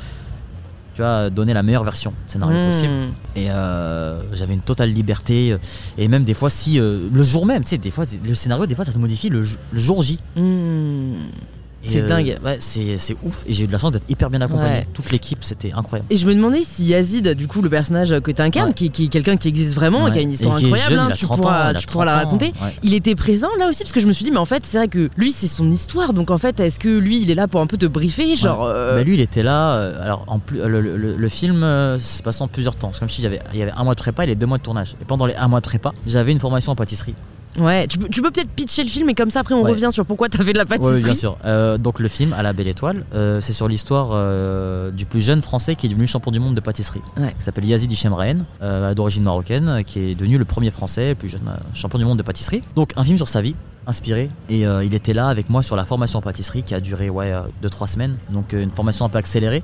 [0.99, 2.67] tu vois, donner la meilleure version scénario Hmm.
[2.71, 2.93] possible.
[3.37, 5.53] Et euh, j'avais une totale liberté.
[5.53, 5.57] euh,
[5.97, 8.65] Et même des fois, si euh, le jour même, tu sais, des fois, le scénario,
[8.65, 9.41] des fois, ça se modifie le
[9.71, 10.19] jour J.
[10.35, 11.19] Hmm.
[11.83, 12.37] Et, C'est euh, dingue.
[12.43, 13.43] Ouais, c'est ouf.
[13.47, 14.79] Et j'ai eu de la chance d'être hyper bien accompagné.
[14.79, 14.87] Ouais.
[14.93, 16.07] Toute l'équipe, c'était incroyable.
[16.11, 18.73] Et je me demandais si Yazid, du coup, le personnage que tu incarnes, Ouais.
[18.73, 20.11] qui, qui est quelqu'un qui existe vraiment, Ouais.
[20.11, 22.11] qui a une histoire Et incroyable, jeune, hein, tu, 30 pourras, ans, tu pourras la
[22.23, 22.53] 30 ans, raconter.
[22.83, 24.77] Il était présent là aussi parce que je me suis dit, mais en fait, c'est
[24.77, 26.11] vrai que lui, c'est son histoire.
[26.13, 28.63] Donc en fait, est-ce que lui, il est là pour un peu te briefer Genre.
[28.65, 29.71] euh, Bah, lui, il était là.
[29.73, 32.91] euh, alors, en plus, le, le- le film euh, s'est passé en plusieurs temps.
[32.93, 34.57] C'est comme si j'avais, il y avait un mois de prépa et les deux mois
[34.57, 34.95] de tournage.
[35.01, 37.15] Et pendant les un mois de prépa, j'avais une formation en pâtisserie.
[37.57, 39.71] Ouais, tu peux, tu peux peut-être pitcher le film et comme ça, après, on Ouais.
[39.71, 40.97] revient sur pourquoi t'as fait de la pâtisserie.
[40.97, 41.37] Oui, bien sûr.
[41.45, 45.21] Euh, donc le film à la Belle Étoile, euh, c'est sur l'histoire euh, du plus
[45.21, 47.01] jeune Français qui est devenu champion du monde de pâtisserie.
[47.17, 47.33] Ouais.
[47.37, 48.13] Il s'appelle Yazid Hichem
[48.95, 51.41] d'origine marocaine, qui est devenu le premier Français, le plus jeune
[51.73, 52.61] champion du monde de pâtisserie.
[52.75, 53.55] Donc un film sur sa vie,
[53.89, 54.29] inspiré.
[54.49, 57.09] Et euh, il était là avec moi sur la formation en pâtisserie qui a duré
[57.09, 57.33] ouais
[57.63, 58.15] 2-3 semaines.
[58.31, 59.63] Donc euh, une formation un peu accélérée.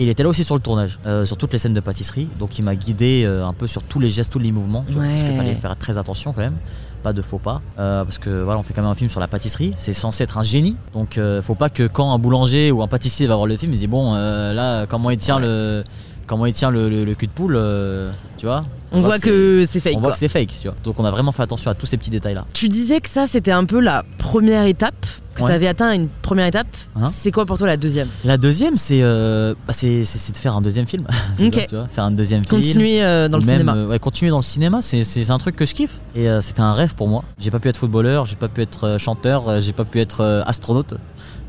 [0.00, 2.28] Et il était là aussi sur le tournage, euh, sur toutes les scènes de pâtisserie.
[2.38, 4.84] Donc il m'a guidé euh, un peu sur tous les gestes, tous les mouvements.
[4.92, 6.56] Parce qu'il fallait faire très attention quand même
[7.00, 9.20] pas de faux pas euh, parce que voilà on fait quand même un film sur
[9.20, 12.72] la pâtisserie c'est censé être un génie donc euh, faut pas que quand un boulanger
[12.72, 15.16] ou un pâtissier va voir le film il se dit bon euh, là comment il
[15.16, 15.46] tient Ouais.
[15.46, 15.84] le
[16.28, 19.64] comment il tient le, le- le cul de poule euh, tu vois On voit que
[19.68, 19.94] c'est fake.
[19.96, 21.86] on voit que c'est fake tu vois donc on a vraiment fait attention à tous
[21.86, 24.94] ces petits détails là Tu disais que ça, c'était un peu la première étape,
[25.34, 25.48] que Ouais.
[25.48, 26.66] t'avais atteint une première étape.
[26.96, 28.08] Hein c'est quoi pour toi la deuxième?
[28.24, 30.00] La deuxième c'est euh, bah, c'est
[30.32, 31.04] de faire un deuxième film
[31.38, 33.74] ça, tu vois, faire un deuxième film Continuer euh, dans le même, cinéma.
[33.74, 36.00] euh, ouais, continuer dans le cinéma, c'est- c'est un truc que je kiffe.
[36.14, 37.24] Et c'était un rêve pour moi.
[37.38, 40.94] J'ai pas pu être footballeur, j'ai pas pu être chanteur, j'ai pas pu être astronaute.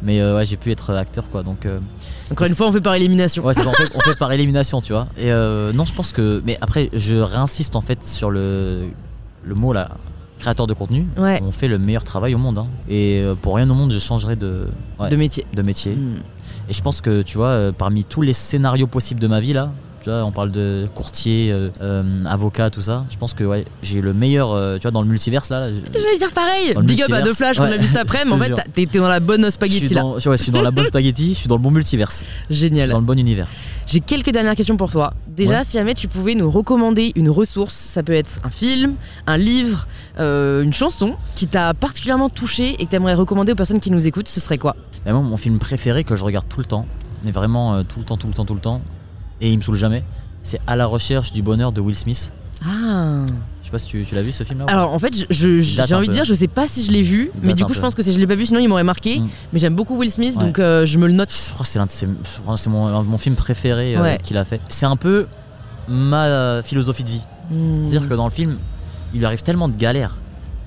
[0.02, 1.44] Mais euh, ouais, j'ai pu être acteur quoi.
[1.44, 1.80] Donc euh,
[2.32, 3.44] Encore une fois, on fait par élimination.
[3.44, 5.08] ouais, c'est ça, on, fait, on fait par élimination, tu vois.
[5.18, 6.42] Et euh, non, je pense que.
[6.46, 8.86] Mais après, je réinsiste en fait sur le
[9.44, 9.92] le mot là,
[10.40, 11.06] créateur de contenu.
[11.18, 12.60] Ouais, On fait le meilleur travail au monde.
[12.60, 12.68] hein.
[12.90, 14.68] Et pour rien au monde, je changerais de
[15.00, 15.46] ouais, de métier.
[15.54, 15.94] de métier.
[15.96, 16.20] Hmm.
[16.70, 19.72] Et je pense que tu vois, parmi tous les scénarios possibles de ma vie là,
[20.02, 23.06] tu vois, on parle de courtier, euh, euh, avocat, tout ça.
[23.10, 25.72] Je pense que ouais, j'ai le meilleur, euh, tu vois, dans le multiverse là.
[25.72, 26.74] je- J'allais dire pareil.
[26.84, 29.00] Big up à deux Flash qu'on a vu cet après, Je mais en fait, t'étais
[29.00, 30.06] dans la bonne je spaghetti là.
[30.06, 32.62] ouais, je suis dans la bonne spaghetti, je suis dans le bon multiverse, je suis
[32.70, 32.90] Génial.
[32.90, 33.48] dans le bon univers.
[33.88, 35.14] J'ai quelques dernières questions pour toi.
[35.28, 35.64] Déjà, Ouais.
[35.64, 38.94] si jamais tu pouvais nous recommander une ressource, ça peut être un film,
[39.26, 39.88] un livre,
[40.20, 44.06] euh, une chanson qui t'a particulièrement touché et que t'aimerais recommander aux personnes qui nous
[44.06, 44.76] écoutent, ce serait quoi?
[45.08, 46.86] Moi, mon film préféré que je regarde tout le temps,
[47.24, 48.82] mais vraiment euh, tout le temps, tout le temps, tout le temps,
[49.42, 50.04] et il me saoule jamais,
[50.44, 52.32] c'est À la recherche du bonheur de Will Smith.
[52.66, 53.26] Ah
[53.62, 55.94] Je sais pas si tu, tu l'as vu ce film là Alors en fait, j'ai
[55.94, 57.96] envie de dire, je sais pas si je l'ai vu, mais du coup, je pense
[57.96, 59.20] que si je l'ai pas vu, sinon il m'aurait marqué.
[59.20, 59.30] Mm.
[59.54, 60.44] Mais j'aime beaucoup Will Smith, Ouais.
[60.44, 61.32] donc euh, je me le note.
[61.32, 64.18] Je crois que c'est mon, mon film préféré euh, Ouais.
[64.24, 64.60] qu'il a fait.
[64.70, 65.28] C'est un peu
[65.88, 67.22] ma philosophie de vie.
[67.52, 67.88] Hmm.
[67.88, 68.58] C'est-à-dire que dans le film,
[69.14, 70.16] il lui arrive tellement de galères,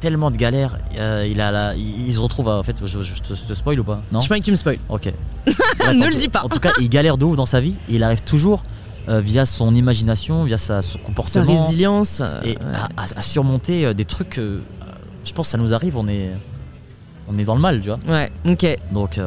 [0.02, 0.76] tellement de galères.
[0.98, 3.42] euh, il, a la, il, il se retrouve à, en fait, je, je te, je
[3.44, 4.02] te spoil ou pas?
[4.12, 4.18] Non?
[4.20, 4.78] Je sais pas que tu me spoil.
[4.88, 5.12] Ok.
[5.46, 6.42] Bref, Ne en le dis pas.
[6.44, 7.74] En tout cas, il galère de ouf dans sa vie.
[7.88, 8.62] Et il arrive toujours
[9.08, 12.20] euh, via son imagination, via sa, son Sa comportement, résilience.
[12.20, 12.56] euh, et ouais.
[13.16, 14.36] à, surmonter des trucs.
[14.38, 16.32] je pense que ça nous arrive, on est,
[17.28, 17.98] on est dans le mal, tu vois?
[18.08, 19.18] Ouais, ok, Donc.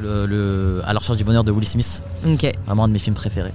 [0.00, 2.52] Le, le- à la recherche du bonheur de Will Smith, ok.
[2.66, 3.52] vraiment un de mes films préférés.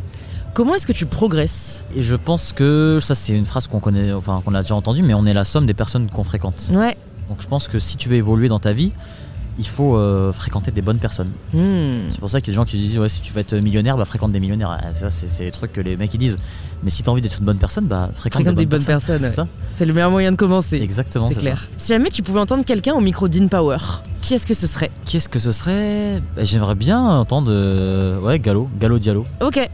[0.53, 1.83] Comment est-ce que tu progresses?
[1.95, 5.01] Et je pense que ça, c'est une phrase qu'on connaît, enfin qu'on a déjà entendue,
[5.01, 6.71] mais on est la somme des personnes qu'on fréquente.
[6.75, 6.95] Ouais.
[7.27, 8.91] Donc je pense que si tu veux évoluer dans ta vie,
[9.59, 11.29] il faut euh, fréquenter des bonnes personnes.
[11.53, 12.09] Hmm.
[12.11, 13.53] C'est pour ça qu'il y a des gens qui disent ouais si tu veux être
[13.55, 14.77] millionnaire, bah fréquente des millionnaires.
[14.81, 16.37] Ah, ça, c'est les trucs que les mecs ils disent.
[16.83, 18.85] Mais si t'as envie d'être une bonne personne, bah fréquente, Fréquente des des bonnes, bonnes
[18.87, 19.19] personnes.
[19.19, 20.77] personnes, C'est ça C'est le meilleur moyen de commencer.
[20.77, 21.59] Exactement, C'est c'est clair.
[21.59, 21.67] ça.
[21.77, 23.77] Si jamais tu pouvais entendre quelqu'un au micro d'InPower,
[24.21, 24.91] qui est-ce que ce serait?
[25.05, 26.21] Qu'est-ce que ce serait?
[26.35, 29.25] Bah, J'aimerais bien entendre euh, ouais Gallo, Gallo Diallo.
[29.41, 29.57] Ok.
[29.57, 29.69] Ouais.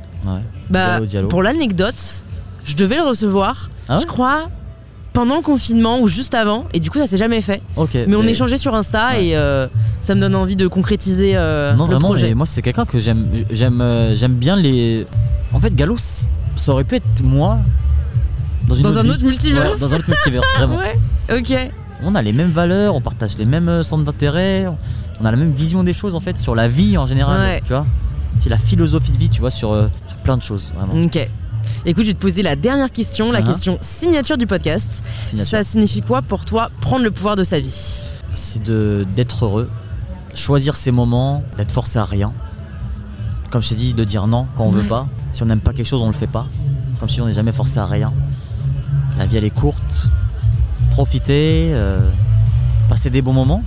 [0.70, 1.28] Bah, Gallo Diallo.
[1.30, 2.26] pour l'anecdote,
[2.66, 4.02] je devais le recevoir, Ah ouais?
[4.02, 4.50] je crois,
[5.14, 7.62] pendant le confinement ou juste avant, et du coup ça s'est jamais fait.
[8.07, 9.28] Mais on échangeait sur Insta Ouais.
[9.28, 9.68] et euh,
[10.01, 12.30] ça me donne envie de concrétiser euh, Non le vraiment, projet.
[12.30, 15.05] mais moi c'est quelqu'un que j'aime, j'aime, euh, j'aime bien les.
[15.53, 15.97] En fait Gallo,
[16.55, 17.57] ça aurait pu être moi
[18.68, 19.10] dans une Dans un vie.
[19.12, 19.72] autre multivers.
[19.72, 20.78] Ouais, dans un autre multivers, vraiment.
[21.30, 21.72] Ouais, ok.
[22.03, 24.68] On a les mêmes valeurs, on partage les mêmes centres d'intérêt,
[25.20, 27.74] on a la même vision des choses en fait sur la vie en général, tu
[27.74, 27.86] vois.
[28.41, 29.72] C'est la philosophie de vie, tu vois, sur,
[30.07, 30.93] sur plein de choses, vraiment.
[31.03, 31.30] Ok.
[31.86, 33.44] Écoute, je vais te poser la dernière question, la Ah.
[33.44, 35.02] question signature du podcast.
[35.24, 35.50] Signature.
[35.50, 38.02] Ça signifie quoi pour toi prendre le pouvoir de sa vie?
[38.36, 39.70] C'est de d'être heureux,
[40.34, 42.32] choisir ses moments, d'être forcé à rien.
[43.50, 45.08] Comme je t'ai dit, de dire non quand on veut pas.
[45.32, 46.48] Si on n'aime pas quelque chose, on le fait pas.
[47.00, 48.14] Comme si on n'est jamais forcé à rien.
[49.18, 50.10] La vie elle est courte.
[50.92, 52.00] Profiter, euh,
[52.90, 53.64] passer des bons moments.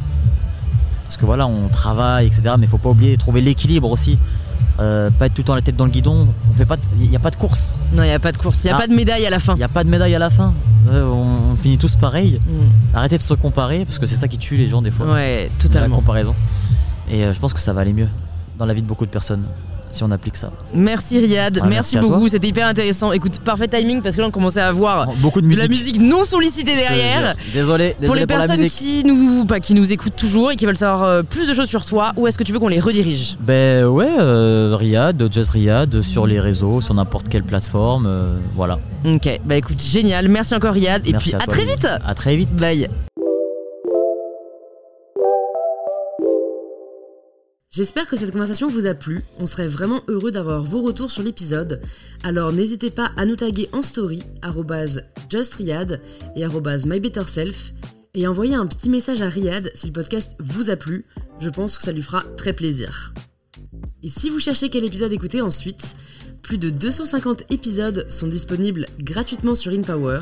[1.04, 2.54] Parce que voilà, on travaille, etc.
[2.58, 4.18] Mais faut pas oublier trouver l'équilibre aussi.
[4.80, 6.26] Euh, pas être tout le temps la tête dans le guidon.
[6.50, 7.74] On fait pas, il n'y a pas de course.
[7.92, 8.78] Non, il n'y a pas de course, il n'y a Ah.
[8.80, 9.54] pas de médaille à la fin.
[9.54, 10.52] Il n'y a pas de médaille à la fin.
[10.90, 12.40] Euh, on, on finit tous pareil.
[12.46, 12.96] Mm.
[12.96, 15.12] Arrêtez de se comparer parce que c'est ça qui tue les gens des fois.
[15.12, 15.96] Ouais, la totalement.
[15.96, 16.34] comparaison.
[17.10, 18.08] Et euh, je pense que ça va aller mieux
[18.58, 19.44] dans la vie de beaucoup de personnes.
[19.92, 20.50] Si on applique ça.
[20.74, 23.12] Merci Riyad, Ah, merci, beaucoup, c'était hyper intéressant.
[23.12, 25.62] Écoute, parfait timing parce que là on commençait à avoir Beaucoup de de musique.
[25.62, 27.34] la musique non sollicitée derrière.
[27.52, 30.66] Désolé, désolé Pour les pour personnes qui nous, bah, qui nous écoutent toujours et qui
[30.66, 32.80] veulent savoir euh, plus de choses sur toi, où est-ce que tu veux qu'on les
[32.80, 33.36] redirige?
[33.40, 38.78] Ben ouais, euh, Riyad, Just Riyad, sur les réseaux, sur n'importe quelle plateforme, euh, voilà.
[39.06, 42.14] Ok, bah écoute, génial, merci encore Riyad, et Merci puis à, toi, très vite À
[42.14, 42.54] très vite.
[42.56, 43.11] Bye
[47.72, 49.22] J'espère que cette conversation vous a plu.
[49.38, 51.80] On serait vraiment heureux d'avoir vos retours sur l'épisode.
[52.22, 54.22] Alors n'hésitez pas à nous taguer en story
[55.30, 56.02] @justriad
[56.36, 57.72] et @mybetterself
[58.12, 61.06] et envoyer un petit message à Riyad si le podcast vous a plu.
[61.40, 63.14] Je pense que ça lui fera très plaisir.
[64.02, 65.96] Et si vous cherchez quel épisode écouter ensuite,
[66.42, 70.20] plus de 250 épisodes sont disponibles gratuitement sur InPower.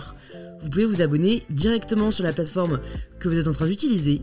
[0.62, 2.78] Vous pouvez vous abonner directement sur la plateforme
[3.18, 4.22] que vous êtes en train d'utiliser.